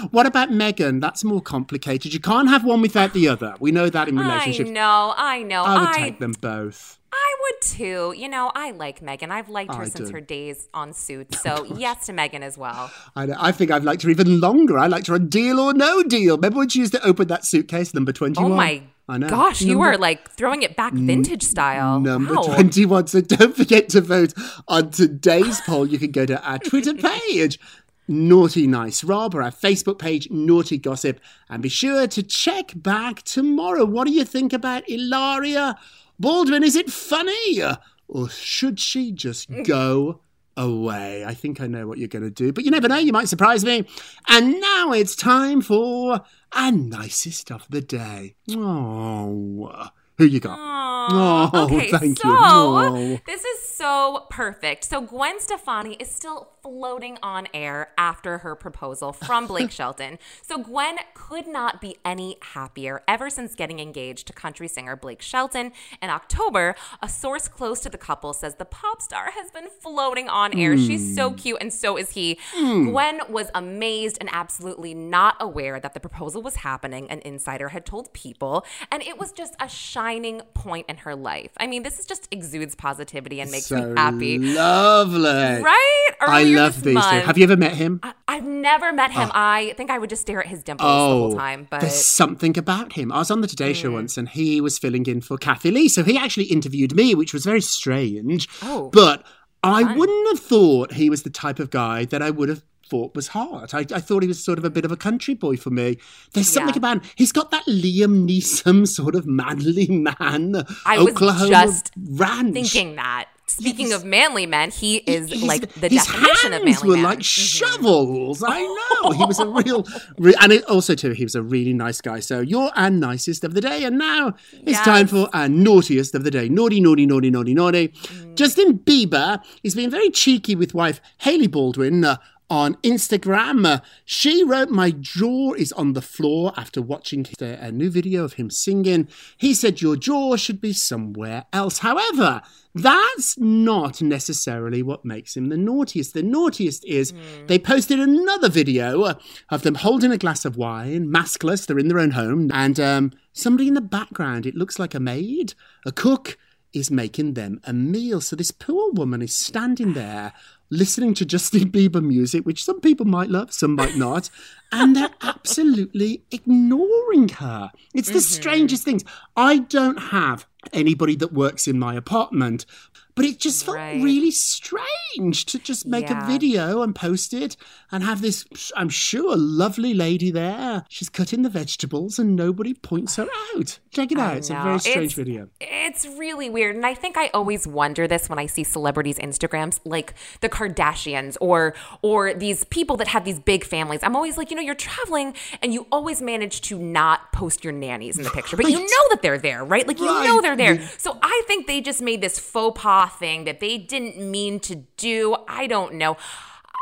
what 0.11 0.25
about 0.25 0.49
Meghan? 0.49 1.01
That's 1.01 1.23
more 1.23 1.41
complicated. 1.41 2.13
You 2.13 2.19
can't 2.19 2.49
have 2.49 2.63
one 2.63 2.81
without 2.81 3.13
the 3.13 3.27
other. 3.27 3.55
We 3.59 3.71
know 3.71 3.89
that 3.89 4.07
in 4.07 4.17
relationships. 4.17 4.69
I 4.69 4.73
know, 4.73 5.13
I 5.15 5.43
know. 5.43 5.63
I 5.63 5.79
would 5.79 5.89
I, 5.89 5.93
take 5.97 6.19
them 6.19 6.33
both. 6.39 6.99
I 7.13 7.35
would 7.41 7.61
too. 7.61 8.13
You 8.17 8.27
know, 8.27 8.51
I 8.55 8.71
like 8.71 8.99
Meghan. 8.99 9.29
I've 9.29 9.47
liked 9.49 9.73
her 9.73 9.83
I 9.83 9.89
since 9.89 10.09
do. 10.09 10.13
her 10.15 10.21
days 10.21 10.67
on 10.73 10.93
Suits. 10.93 11.41
So 11.45 11.63
yes 11.77 12.07
to 12.07 12.13
Meghan 12.13 12.41
as 12.41 12.57
well. 12.57 12.91
I, 13.15 13.27
know, 13.27 13.35
I 13.37 13.51
think 13.51 13.69
I've 13.69 13.83
liked 13.83 14.01
her 14.01 14.09
even 14.09 14.39
longer. 14.39 14.79
I 14.79 14.87
liked 14.87 15.07
her 15.07 15.13
on 15.13 15.29
Deal 15.29 15.59
or 15.59 15.73
No 15.73 16.01
Deal. 16.03 16.35
Remember 16.37 16.57
when 16.59 16.69
she 16.69 16.79
used 16.79 16.93
to 16.93 17.07
open 17.15 17.27
that 17.29 17.45
suitcase, 17.45 17.93
number 17.93 18.11
21? 18.11 18.51
Oh 18.51 18.55
my 18.55 18.83
I 19.07 19.17
know. 19.19 19.29
gosh, 19.29 19.61
you 19.61 19.75
Number- 19.75 19.91
were 19.91 19.97
like 19.97 20.31
throwing 20.31 20.63
it 20.63 20.75
back 20.75 20.91
vintage 20.93 21.43
style. 21.43 21.99
Number 21.99 22.33
wow. 22.35 22.41
21. 22.55 23.07
So 23.07 23.21
don't 23.21 23.55
forget 23.55 23.87
to 23.89 24.01
vote 24.01 24.33
on 24.67 24.89
today's 24.89 25.61
poll. 25.61 25.85
You 25.87 25.99
can 25.99 26.11
go 26.11 26.25
to 26.25 26.41
our 26.43 26.57
Twitter 26.59 26.93
page, 27.29 27.59
Naughty 28.07 28.65
Nice 28.67 29.03
Rob, 29.03 29.35
or 29.35 29.41
our 29.43 29.51
Facebook 29.51 29.99
page, 29.99 30.29
Naughty 30.31 30.77
Gossip. 30.77 31.19
And 31.49 31.61
be 31.61 31.69
sure 31.69 32.07
to 32.07 32.23
check 32.23 32.71
back 32.75 33.21
tomorrow. 33.21 33.85
What 33.85 34.07
do 34.07 34.13
you 34.13 34.25
think 34.25 34.51
about 34.53 34.89
Ilaria 34.89 35.77
Baldwin? 36.19 36.63
Is 36.63 36.75
it 36.75 36.89
funny? 36.91 37.61
Or 38.07 38.29
should 38.29 38.79
she 38.79 39.11
just 39.11 39.49
go 39.63 40.21
away? 40.57 41.23
I 41.25 41.33
think 41.33 41.61
I 41.61 41.67
know 41.67 41.87
what 41.87 41.97
you're 41.97 42.07
going 42.07 42.23
to 42.23 42.29
do, 42.29 42.51
but 42.53 42.63
you 42.63 42.71
never 42.71 42.87
know. 42.87 42.97
You 42.97 43.11
might 43.13 43.27
surprise 43.29 43.63
me. 43.65 43.85
And 44.29 44.59
now 44.59 44.91
it's 44.93 45.15
time 45.15 45.61
for 45.61 46.21
a 46.53 46.71
nicest 46.71 47.51
of 47.51 47.65
the 47.69 47.81
day. 47.81 48.35
Oh, 48.51 49.89
who 50.17 50.25
you 50.25 50.39
got? 50.39 50.57
Aw, 50.57 51.49
Oh, 51.53 51.65
okay, 51.65 51.91
thank 51.91 52.19
so 52.19 52.29
you. 52.29 52.35
Oh. 52.39 53.19
this 53.27 53.43
is 53.43 53.69
so 53.69 54.25
perfect. 54.29 54.85
So 54.85 55.01
Gwen 55.01 55.39
Stefani 55.39 55.93
is 55.95 56.09
still 56.09 56.51
floating 56.65 57.15
on 57.21 57.47
air 57.53 57.89
after 57.95 58.39
her 58.39 58.55
proposal 58.55 59.13
from 59.13 59.45
Blake 59.51 59.69
Shelton. 59.69 60.17
So 60.41 60.57
Gwen 60.57 60.97
could 61.13 61.45
not 61.45 61.79
be 61.79 61.95
any 62.03 62.37
happier 62.41 63.03
ever 63.07 63.29
since 63.29 63.53
getting 63.53 63.79
engaged 63.79 64.25
to 64.25 64.33
country 64.33 64.67
singer 64.67 64.95
Blake 64.95 65.21
Shelton 65.21 65.73
in 66.01 66.09
October. 66.09 66.73
A 67.03 67.07
source 67.07 67.47
close 67.47 67.79
to 67.81 67.89
the 67.89 67.99
couple 67.99 68.33
says 68.33 68.55
the 68.55 68.65
pop 68.65 68.99
star 68.99 69.29
has 69.33 69.51
been 69.51 69.67
floating 69.79 70.27
on 70.27 70.57
air. 70.57 70.75
She's 70.75 71.13
so 71.15 71.29
Hmm. 71.29 71.35
cute 71.35 71.57
and 71.61 71.71
so 71.71 71.97
is 71.97 72.09
he. 72.11 72.39
Gwen 72.55 73.19
was 73.29 73.51
amazed 73.53 74.17
and 74.19 74.27
absolutely 74.33 74.95
not 74.95 75.35
aware 75.39 75.79
that 75.79 75.93
the 75.93 75.99
proposal 75.99 76.41
was 76.41 76.55
happening. 76.57 77.07
An 77.11 77.19
insider 77.23 77.69
had 77.69 77.85
told 77.85 78.11
people, 78.13 78.65
and 78.91 79.03
it 79.03 79.19
was 79.19 79.31
just 79.31 79.53
a 79.59 79.69
shining 79.69 80.41
point 80.55 80.87
in 80.89 80.97
her 80.97 81.15
life. 81.15 81.51
I 81.57 81.67
mean, 81.67 81.83
this 81.83 81.99
is 81.99 82.07
just 82.07 82.27
exudes 82.31 82.73
positivity 82.73 83.39
and 83.39 83.51
makes 83.51 83.67
so 83.67 83.75
me 83.89 83.93
happy. 83.95 84.39
Lovely. 84.39 85.61
Right? 85.61 86.09
Earlier 86.21 86.54
love 86.55 86.81
two. 86.83 86.93
month- 86.93 87.25
Have 87.25 87.37
you 87.37 87.43
ever 87.43 87.57
met 87.57 87.73
him? 87.73 87.99
I, 88.03 88.13
I've 88.27 88.43
never 88.45 88.91
met 88.93 89.11
him. 89.11 89.29
I 89.33 89.73
think 89.77 89.89
I 89.91 89.97
would 89.97 90.09
just 90.09 90.21
stare 90.23 90.39
at 90.41 90.47
his 90.47 90.63
dimples 90.63 90.87
the 90.87 90.93
whole 90.93 91.35
time. 91.35 91.67
But 91.69 91.77
Oh, 91.77 91.81
there's 91.81 92.05
something 92.05 92.57
about 92.57 92.93
him. 92.93 93.11
I 93.11 93.19
was 93.19 93.31
on 93.31 93.41
the 93.41 93.47
Today 93.47 93.73
Show 93.73 93.89
Mm. 93.91 93.93
once 93.93 94.17
and 94.17 94.27
he 94.29 94.59
was 94.61 94.77
filling 94.77 95.05
in 95.05 95.21
for 95.21 95.37
Kathie 95.37 95.71
Lee. 95.71 95.87
So 95.87 96.03
he 96.03 96.17
actually 96.17 96.45
interviewed 96.45 96.95
me, 96.95 97.15
which 97.15 97.33
was 97.33 97.43
very 97.45 97.61
strange. 97.61 98.47
Oh, 98.61 98.89
But 98.91 99.23
I 99.63 99.81
wouldn't 99.95 100.27
have 100.29 100.39
thought 100.45 100.93
he 100.93 101.09
was 101.09 101.23
the 101.23 101.29
type 101.29 101.59
of 101.59 101.69
guy 101.71 102.05
that 102.05 102.21
I 102.21 102.29
would 102.29 102.49
have 102.49 102.61
thought 102.87 103.15
was 103.15 103.29
hot. 103.29 103.73
I, 103.73 103.79
I 103.79 103.99
thought 103.99 104.21
he 104.21 104.27
was 104.27 104.43
sort 104.43 104.59
of 104.59 104.63
a 104.65 104.69
bit 104.69 104.85
of 104.85 104.91
a 104.91 104.95
country 104.97 105.33
boy 105.33 105.57
for 105.57 105.71
me. 105.71 105.97
There's 106.33 106.47
something 106.47 106.75
Yeah. 106.75 106.77
about 106.77 106.97
him. 106.97 107.01
He's 107.15 107.31
got 107.31 107.49
that 107.49 107.65
Liam 107.65 108.29
Neeson 108.29 108.87
sort 108.87 109.15
of 109.15 109.25
manly 109.25 109.87
man. 109.87 110.63
I 110.85 110.99
was 110.99 111.07
Oklahoma 111.13 111.49
just 111.49 111.91
ranch. 111.97 112.53
thinking 112.53 112.95
that. 112.97 113.25
Speaking 113.57 113.93
of 113.93 114.03
manly 114.03 114.45
men, 114.45 114.69
he 114.71 114.97
is 114.97 115.29
His- 115.29 115.43
like 115.43 115.73
the 115.75 115.89
definition 115.89 116.53
of 116.53 116.63
manly 116.63 116.87
were 116.87 116.95
man. 116.95 117.03
like 117.03 117.19
Mhm. 117.19 117.23
shovels. 117.23 118.43
I 118.45 118.61
know 119.03 119.11
he 119.11 119.25
was 119.25 119.39
a 119.39 119.47
real, 119.47 119.85
re- 120.17 120.35
and 120.41 120.51
it, 120.51 120.63
also 120.65 120.93
too 120.95 121.11
he 121.11 121.23
was 121.23 121.35
a 121.35 121.41
really 121.41 121.73
nice 121.73 122.01
guy. 122.01 122.19
So 122.19 122.41
you're 122.41 122.71
our 122.75 122.89
nicest 122.89 123.43
of 123.43 123.53
the 123.53 123.61
day, 123.61 123.83
and 123.83 123.97
now 123.97 124.33
it's 124.65 124.79
time 124.81 125.07
for 125.07 125.29
our 125.33 125.47
naughtiest 125.49 126.15
of 126.15 126.23
the 126.23 126.31
day. 126.31 126.49
Naughty, 126.49 126.79
naughty, 126.81 127.05
naughty, 127.05 127.29
naughty, 127.31 127.53
naughty. 127.53 127.87
Mm. 127.89 128.35
Justin 128.35 128.79
Bieber 128.79 129.39
is 129.63 129.73
being 129.75 129.89
very 129.89 130.09
cheeky 130.09 130.55
with 130.55 130.73
wife 130.73 130.99
Hailey 131.19 131.47
Baldwin. 131.47 132.03
Uh, 132.03 132.17
on 132.49 132.75
Instagram, 132.75 133.81
she 134.05 134.43
wrote, 134.43 134.69
My 134.69 134.91
jaw 134.91 135.53
is 135.53 135.71
on 135.73 135.93
the 135.93 136.01
floor 136.01 136.53
after 136.55 136.81
watching 136.81 137.25
a, 137.39 137.71
new 137.71 137.89
video 137.89 138.23
of 138.23 138.33
him 138.33 138.49
singing. 138.49 139.07
He 139.37 139.53
said, 139.53 139.81
Your 139.81 139.95
jaw 139.95 140.35
should 140.35 140.61
be 140.61 140.73
somewhere 140.73 141.45
else. 141.51 141.79
However, 141.79 142.41
that's 142.73 143.37
not 143.37 144.01
necessarily 144.01 144.83
what 144.83 145.05
makes 145.05 145.35
him 145.35 145.49
the 145.49 145.57
naughtiest. 145.57 146.13
The 146.13 146.23
naughtiest 146.23 146.85
is 146.85 147.13
they 147.47 147.57
posted 147.57 147.99
another 147.99 148.49
video 148.49 149.15
of 149.49 149.61
them 149.63 149.75
holding 149.75 150.11
a 150.11 150.17
glass 150.17 150.45
of 150.45 150.57
wine, 150.57 151.07
maskless, 151.07 151.65
they're 151.65 151.79
in 151.79 151.87
their 151.87 151.99
own 151.99 152.11
home, 152.11 152.51
and 152.53 152.79
um, 152.79 153.11
somebody 153.31 153.67
in 153.67 153.75
the 153.75 153.81
background, 153.81 154.45
it 154.45 154.55
looks 154.55 154.77
like 154.77 154.93
a 154.93 154.99
maid, 154.99 155.53
a 155.85 155.91
cook, 155.91 156.37
is 156.75 156.91
making 156.91 157.33
them 157.33 157.61
a 157.63 157.71
meal. 157.71 158.19
So 158.19 158.35
this 158.35 158.51
poor 158.51 158.91
woman 158.91 159.21
is 159.21 159.35
standing 159.35 159.93
there 159.93 160.33
listening 160.75 161.13
to 161.15 161.25
Justin 161.25 161.71
Bieber 161.71 162.03
music, 162.03 162.45
which 162.45 162.63
some 162.63 162.79
people 162.81 163.05
might 163.05 163.29
love, 163.29 163.53
some 163.53 163.75
might 163.75 163.95
not, 163.97 164.29
and 164.71 164.95
they're 164.95 165.09
absolutely 165.21 166.23
ignoring 166.31 167.29
her. 167.29 167.71
It's 167.93 168.09
the 168.09 168.15
mm-hmm. 168.15 168.41
strangest 168.41 168.83
things. 168.83 169.03
I 169.35 169.59
don't 169.59 169.97
have 169.97 170.45
anybody 170.73 171.15
that 171.17 171.33
works 171.33 171.67
in 171.67 171.79
my 171.79 171.95
apartment. 171.95 172.65
But 173.15 173.23
it 173.25 173.39
just 173.39 173.63
felt 173.65 173.77
Right. 173.77 174.01
really 174.03 174.31
strange 174.31 175.45
to 175.45 175.57
just 175.59 175.85
make 175.85 176.09
Yeah. 176.09 176.25
a 176.25 176.27
video 176.27 176.81
and 176.81 176.93
post 176.93 177.33
it 177.33 177.55
and 177.91 178.03
have 178.03 178.21
this, 178.21 178.45
I'm 178.75 178.89
sure, 178.89 179.35
lovely 179.37 179.93
lady 179.93 180.31
there. 180.31 180.83
She's 180.89 181.07
cutting 181.07 181.41
the 181.43 181.49
vegetables 181.49 182.19
and 182.19 182.35
nobody 182.35 182.73
points 182.73 183.15
her 183.15 183.27
out. 183.55 183.79
Check 183.91 184.11
it 184.11 184.19
out. 184.19 184.35
It's 184.37 184.49
a 184.49 184.53
very 184.55 184.79
strange 184.79 184.97
It's- 184.97 185.13
video. 185.13 185.47
It's 185.61 186.05
really 186.05 186.49
weird. 186.49 186.75
And 186.75 186.85
I 186.85 186.93
think 186.93 187.17
I 187.17 187.27
always 187.33 187.65
wonder 187.65 188.05
this 188.07 188.27
when 188.29 188.37
I 188.37 188.47
see 188.47 188.65
celebrities' 188.65 189.17
Instagrams, 189.17 189.79
like 189.85 190.13
the 190.41 190.49
Kardashians 190.49 191.37
or 191.39 191.73
or 192.01 192.33
these 192.33 192.65
people 192.65 192.97
that 192.97 193.07
have 193.07 193.23
these 193.23 193.39
big 193.39 193.63
families. 193.63 194.01
I'm 194.03 194.15
always 194.15 194.37
like, 194.37 194.49
you 194.51 194.57
know, 194.57 194.61
you're 194.61 194.75
traveling 194.75 195.33
and 195.61 195.73
you 195.73 195.87
always 195.91 196.21
manage 196.21 196.61
to 196.61 196.77
not 196.77 197.31
post 197.31 197.63
your 197.63 197.71
nannies 197.73 198.17
in 198.17 198.23
the 198.25 198.29
picture, 198.31 198.57
but 198.57 198.69
you 198.69 198.79
know 198.79 199.03
that 199.11 199.21
they're 199.21 199.37
there, 199.37 199.63
right? 199.63 199.87
Like 199.87 199.99
you 199.99 200.05
know 200.05 200.41
they're 200.41 200.57
there. 200.57 200.81
So 200.97 201.17
I 201.21 201.41
think 201.47 201.67
they 201.67 201.79
just 201.79 202.01
made 202.01 202.19
this 202.21 202.37
faux 202.39 202.79
pas 202.81 203.04
thing 203.09 203.45
that 203.45 203.59
they 203.59 203.77
didn't 203.77 204.17
mean 204.17 204.59
to 204.61 204.75
do. 204.97 205.35
I 205.47 205.67
don't 205.67 205.95
know. 205.95 206.17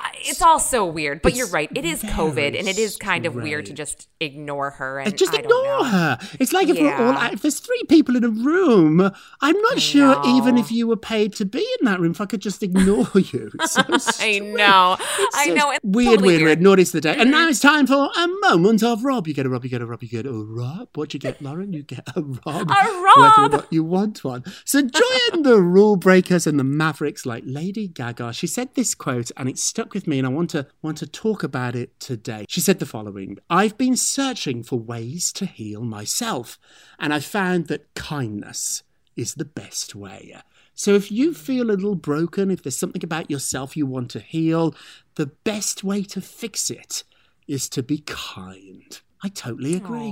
I- 0.04 0.12
It's 0.26 0.42
all 0.42 0.60
so 0.60 0.86
weird, 0.86 1.22
but 1.22 1.36
you're 1.36 1.48
right. 1.48 1.70
It 1.76 1.86
is 1.86 2.04
COVID, 2.04 2.58
and 2.58 2.68
it 2.68 2.78
is 2.78 2.98
kind 2.98 3.26
of 3.26 3.36
weird 3.36 3.66
to 3.68 3.74
just 3.74 4.08
ignore 4.20 4.72
her. 4.72 5.00
And 5.00 5.18
just 5.18 5.34
I 5.34 5.40
ignore 5.40 5.64
know. 5.64 5.84
her. 5.84 6.20
It's 6.40 6.54
like 6.54 6.68
if 6.70 6.80
we're 6.80 6.94
all 6.94 7.34
if 7.34 7.42
there's 7.42 7.60
three 7.60 7.84
people 7.90 8.16
in 8.16 8.24
a 8.24 8.30
room, 8.30 9.12
I'm 9.42 9.62
not 9.62 9.80
sure 9.80 10.22
even 10.26 10.58
if 10.58 10.72
you 10.72 10.88
were 10.88 10.98
paid 10.98 11.34
to 11.36 11.46
be 11.46 11.66
in 11.80 11.86
that 11.86 12.00
room 12.00 12.12
if 12.12 12.22
I 12.22 12.26
could 12.26 12.42
just 12.42 12.62
ignore 12.64 13.08
you. 13.16 13.52
It's 13.56 13.74
so 13.74 13.82
I 14.20 14.40
know. 14.40 14.98
It's 15.00 15.38
I 15.38 15.48
so 15.48 15.54
know. 15.54 15.72
It's 15.72 15.80
weird, 15.84 16.20
totally 16.20 16.28
weird, 16.38 16.44
weird. 16.44 16.62
Naughty's 16.62 16.92
the 16.92 17.02
day. 17.02 17.16
And 17.18 17.32
now 17.32 17.42
mm-hmm. 17.42 17.50
it's 17.50 17.60
time 17.60 17.88
for 17.88 18.10
a 18.16 18.28
moment 18.42 18.84
of 18.84 19.04
Rob. 19.04 19.28
You 19.28 19.34
get 19.34 19.46
a 19.46 19.50
Rob, 19.50 19.64
you 19.64 19.70
get 19.70 19.82
a 19.82 19.86
Rob, 19.86 20.04
you 20.04 20.10
get 20.10 20.26
a 20.26 20.32
Rob. 20.32 20.90
What 20.96 21.14
you 21.14 21.20
get, 21.20 21.42
Lauren? 21.42 21.74
You 21.74 21.84
get 21.84 22.08
a 22.16 22.22
Rob. 22.22 22.70
A 22.70 23.04
Rob. 23.18 23.66
you 23.70 23.84
want 23.84 24.24
one. 24.24 24.44
So 24.66 24.82
join 24.82 25.44
the 25.44 25.62
rule 25.62 25.96
breakers 25.96 26.48
and 26.48 26.60
the 26.60 26.64
mavericks 26.64 27.26
like 27.26 27.44
Lady 27.46 27.88
Gaga. 27.88 28.34
She 28.34 28.48
said 28.48 28.70
this 28.76 28.96
quote 28.96 29.32
and 29.38 29.50
it 29.50 29.58
stuck 29.58 29.93
with 29.94 30.08
me 30.08 30.18
and 30.18 30.28
I 30.28 30.32
want 30.32 30.50
to 30.52 30.68
want 30.82 30.98
to 31.00 31.08
talk 31.08 31.44
about 31.44 31.76
it 31.76 32.00
today. 32.00 32.46
She 32.50 32.62
said 32.62 32.80
the 32.80 32.86
following 32.86 33.38
I've 33.50 33.78
been 33.78 33.96
searching 33.96 34.64
for 34.64 34.80
ways 34.80 35.32
to 35.34 35.46
heal 35.46 35.84
myself, 35.84 36.60
and 37.00 37.14
I 37.14 37.20
found 37.20 37.68
that 37.68 37.94
kindness 37.94 38.84
is 39.16 39.36
the 39.36 39.46
best 39.46 39.96
way. 39.96 40.36
So 40.76 40.96
if 40.96 41.12
you 41.12 41.34
feel 41.34 41.70
a 41.70 41.74
little 41.74 41.96
broken, 41.96 42.50
if 42.50 42.64
there's 42.64 42.80
something 42.80 43.04
about 43.04 43.30
yourself 43.30 43.78
you 43.78 43.86
want 43.86 44.10
to 44.12 44.20
heal, 44.20 44.76
the 45.16 45.28
best 45.28 45.84
way 45.84 46.04
to 46.04 46.22
fix 46.22 46.72
it 46.72 47.04
is 47.48 47.70
to 47.70 47.84
be 47.84 48.00
kind. 48.06 49.00
I 49.24 49.30
totally 49.30 49.76
agree. 49.76 50.10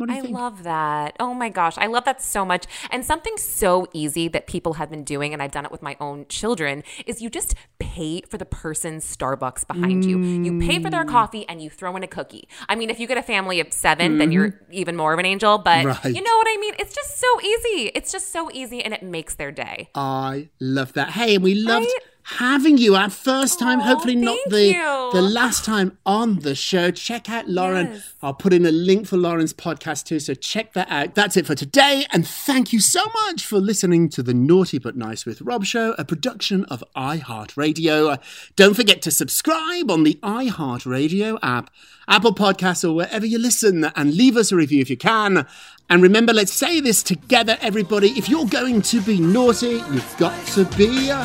You 0.00 0.06
I 0.08 0.22
think? 0.22 0.34
love 0.34 0.62
that. 0.64 1.14
Oh 1.20 1.34
my 1.34 1.50
gosh, 1.50 1.76
I 1.78 1.86
love 1.86 2.04
that 2.06 2.22
so 2.22 2.44
much. 2.44 2.64
And 2.90 3.04
something 3.04 3.36
so 3.36 3.86
easy 3.92 4.26
that 4.28 4.46
people 4.46 4.74
have 4.74 4.90
been 4.90 5.04
doing, 5.04 5.32
and 5.32 5.42
I've 5.42 5.52
done 5.52 5.64
it 5.66 5.70
with 5.70 5.82
my 5.82 5.96
own 6.00 6.26
children, 6.28 6.82
is 7.06 7.20
you 7.22 7.28
just 7.30 7.54
pay 7.78 8.22
for 8.22 8.38
the 8.38 8.46
person's 8.46 9.04
Starbucks 9.04 9.66
behind 9.66 10.04
you. 10.04 10.18
You 10.20 10.58
pay 10.58 10.80
for 10.82 10.88
Mm. 10.88 10.92
their 10.92 11.04
coffee 11.04 11.46
and 11.48 11.60
you 11.62 11.68
throw 11.70 11.94
in 11.96 12.02
a 12.02 12.06
cookie. 12.08 12.48
I 12.68 12.74
mean, 12.74 12.88
if 12.90 12.98
you 12.98 13.06
get 13.06 13.18
a 13.18 13.22
family 13.22 13.60
of 13.60 13.72
7 13.72 14.18
then 14.18 14.32
you're 14.32 14.58
even 14.72 14.96
more 14.96 15.12
of 15.12 15.18
an 15.18 15.26
angel. 15.26 15.58
But. 15.58 15.84
Right. 15.84 16.04
you 16.06 16.22
know 16.22 16.36
what 16.38 16.46
I 16.48 16.56
mean? 16.58 16.74
It's 16.78 16.94
just 16.94 17.18
so 17.20 17.40
easy. 17.42 17.90
It's 17.94 18.10
just 18.10 18.32
so 18.32 18.50
easy, 18.52 18.82
and 18.82 18.94
it 18.94 19.02
makes 19.02 19.34
their 19.34 19.52
day. 19.52 19.90
I 19.94 20.48
love 20.60 20.94
that. 20.94 21.10
Hey, 21.10 21.34
and 21.36 21.44
we 21.44 21.54
loved 21.54 21.84
Right? 21.86 21.92
Having 22.24 22.78
you 22.78 22.96
our 22.96 23.10
first 23.10 23.58
time, 23.58 23.80
Aw, 23.80 23.84
hopefully 23.84 24.16
not 24.16 24.38
the 24.48 24.66
you. 24.66 25.10
the 25.12 25.22
last 25.22 25.64
time 25.64 25.96
on 26.06 26.40
the 26.40 26.54
show. 26.54 26.90
Check 26.90 27.28
out 27.30 27.48
Lauren. 27.48 27.86
Yes. 27.92 28.14
I'll 28.22 28.34
put 28.34 28.52
in 28.52 28.64
a 28.64 28.70
link 28.72 29.06
for 29.06 29.16
Lauren's 29.16 29.52
podcast 29.52 30.04
too, 30.04 30.18
so 30.18 30.34
check 30.34 30.72
that 30.72 30.90
out. 30.90 31.14
That's 31.14 31.36
it 31.36 31.46
for 31.46 31.54
today, 31.54 32.06
and 32.12 32.26
thank 32.26 32.72
you 32.72 32.80
so 32.80 33.04
much 33.26 33.44
for 33.46 33.58
listening 33.58 34.08
to 34.10 34.22
the 34.22 34.34
Naughty 34.34 34.78
But 34.78 34.96
Nice 34.96 35.26
with 35.26 35.42
Rob 35.42 35.64
show, 35.64 35.94
a 35.98 36.04
production 36.04 36.64
of 36.66 36.82
iHeartRadio. 36.96 38.18
Don't 38.56 38.74
forget 38.74 39.02
to 39.02 39.10
subscribe 39.10 39.90
on 39.90 40.04
the 40.04 40.18
iHeartRadio 40.22 41.38
app, 41.42 41.70
Apple 42.08 42.34
Podcasts, 42.34 42.88
or 42.88 42.92
wherever 42.94 43.26
you 43.26 43.38
listen, 43.38 43.84
and 43.96 44.14
leave 44.14 44.36
us 44.36 44.50
a 44.52 44.56
review 44.56 44.80
if 44.80 44.90
you 44.90 44.96
can. 44.96 45.46
And 45.90 46.02
remember, 46.02 46.32
let's 46.32 46.52
say 46.52 46.80
this 46.80 47.02
together, 47.02 47.58
everybody. 47.60 48.08
If 48.10 48.28
you're 48.28 48.46
going 48.46 48.82
to 48.82 49.00
be 49.02 49.20
naughty, 49.20 49.82
you've 49.92 50.14
got 50.18 50.46
to 50.48 50.64
be 50.76 51.10
uh, 51.10 51.24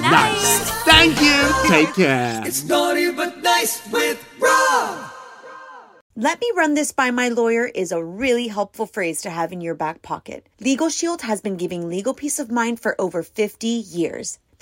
nice. 0.00 0.70
Thank 0.84 1.20
you. 1.20 1.68
Take 1.68 1.94
care. 1.94 2.42
It's 2.46 2.64
naughty 2.64 3.10
but 3.12 3.42
nice 3.42 3.80
with 3.90 4.22
Rob. 4.38 5.10
Let 6.16 6.40
me 6.40 6.48
run 6.54 6.74
this 6.74 6.92
by 6.92 7.10
my 7.10 7.28
lawyer 7.28 7.66
is 7.66 7.90
a 7.90 8.04
really 8.04 8.46
helpful 8.46 8.86
phrase 8.86 9.20
to 9.22 9.30
have 9.30 9.52
in 9.52 9.60
your 9.60 9.74
back 9.74 10.02
pocket. 10.02 10.46
Legal 10.60 10.88
Shield 10.88 11.22
has 11.22 11.40
been 11.40 11.56
giving 11.56 11.88
legal 11.88 12.14
peace 12.14 12.38
of 12.38 12.52
mind 12.52 12.78
for 12.78 12.94
over 13.00 13.24
50 13.24 13.66
years. 13.66 14.38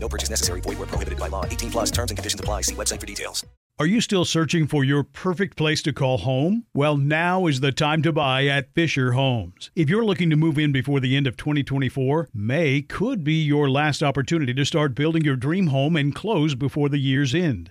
No 0.00 0.08
purchase 0.08 0.30
necessary. 0.30 0.60
Void 0.60 0.78
where 0.78 0.86
prohibited 0.86 1.18
by 1.18 1.28
law. 1.28 1.44
18 1.44 1.70
plus 1.70 1.90
terms 1.90 2.10
and 2.10 2.18
conditions 2.18 2.40
apply. 2.40 2.62
See 2.62 2.74
website 2.74 3.00
for 3.00 3.06
details. 3.06 3.44
Are 3.80 3.86
you 3.86 4.00
still 4.00 4.24
searching 4.24 4.66
for 4.66 4.82
your 4.82 5.04
perfect 5.04 5.56
place 5.56 5.82
to 5.82 5.92
call 5.92 6.18
home? 6.18 6.64
Well, 6.74 6.96
now 6.96 7.46
is 7.46 7.60
the 7.60 7.70
time 7.70 8.02
to 8.02 8.12
buy 8.12 8.46
at 8.46 8.74
Fisher 8.74 9.12
Homes. 9.12 9.70
If 9.76 9.88
you're 9.88 10.04
looking 10.04 10.30
to 10.30 10.36
move 10.36 10.58
in 10.58 10.72
before 10.72 10.98
the 10.98 11.16
end 11.16 11.28
of 11.28 11.36
2024, 11.36 12.30
May 12.34 12.82
could 12.82 13.22
be 13.22 13.34
your 13.34 13.70
last 13.70 14.02
opportunity 14.02 14.52
to 14.52 14.64
start 14.64 14.96
building 14.96 15.22
your 15.22 15.36
dream 15.36 15.68
home 15.68 15.94
and 15.94 16.12
close 16.12 16.56
before 16.56 16.88
the 16.88 16.98
year's 16.98 17.36
end. 17.36 17.70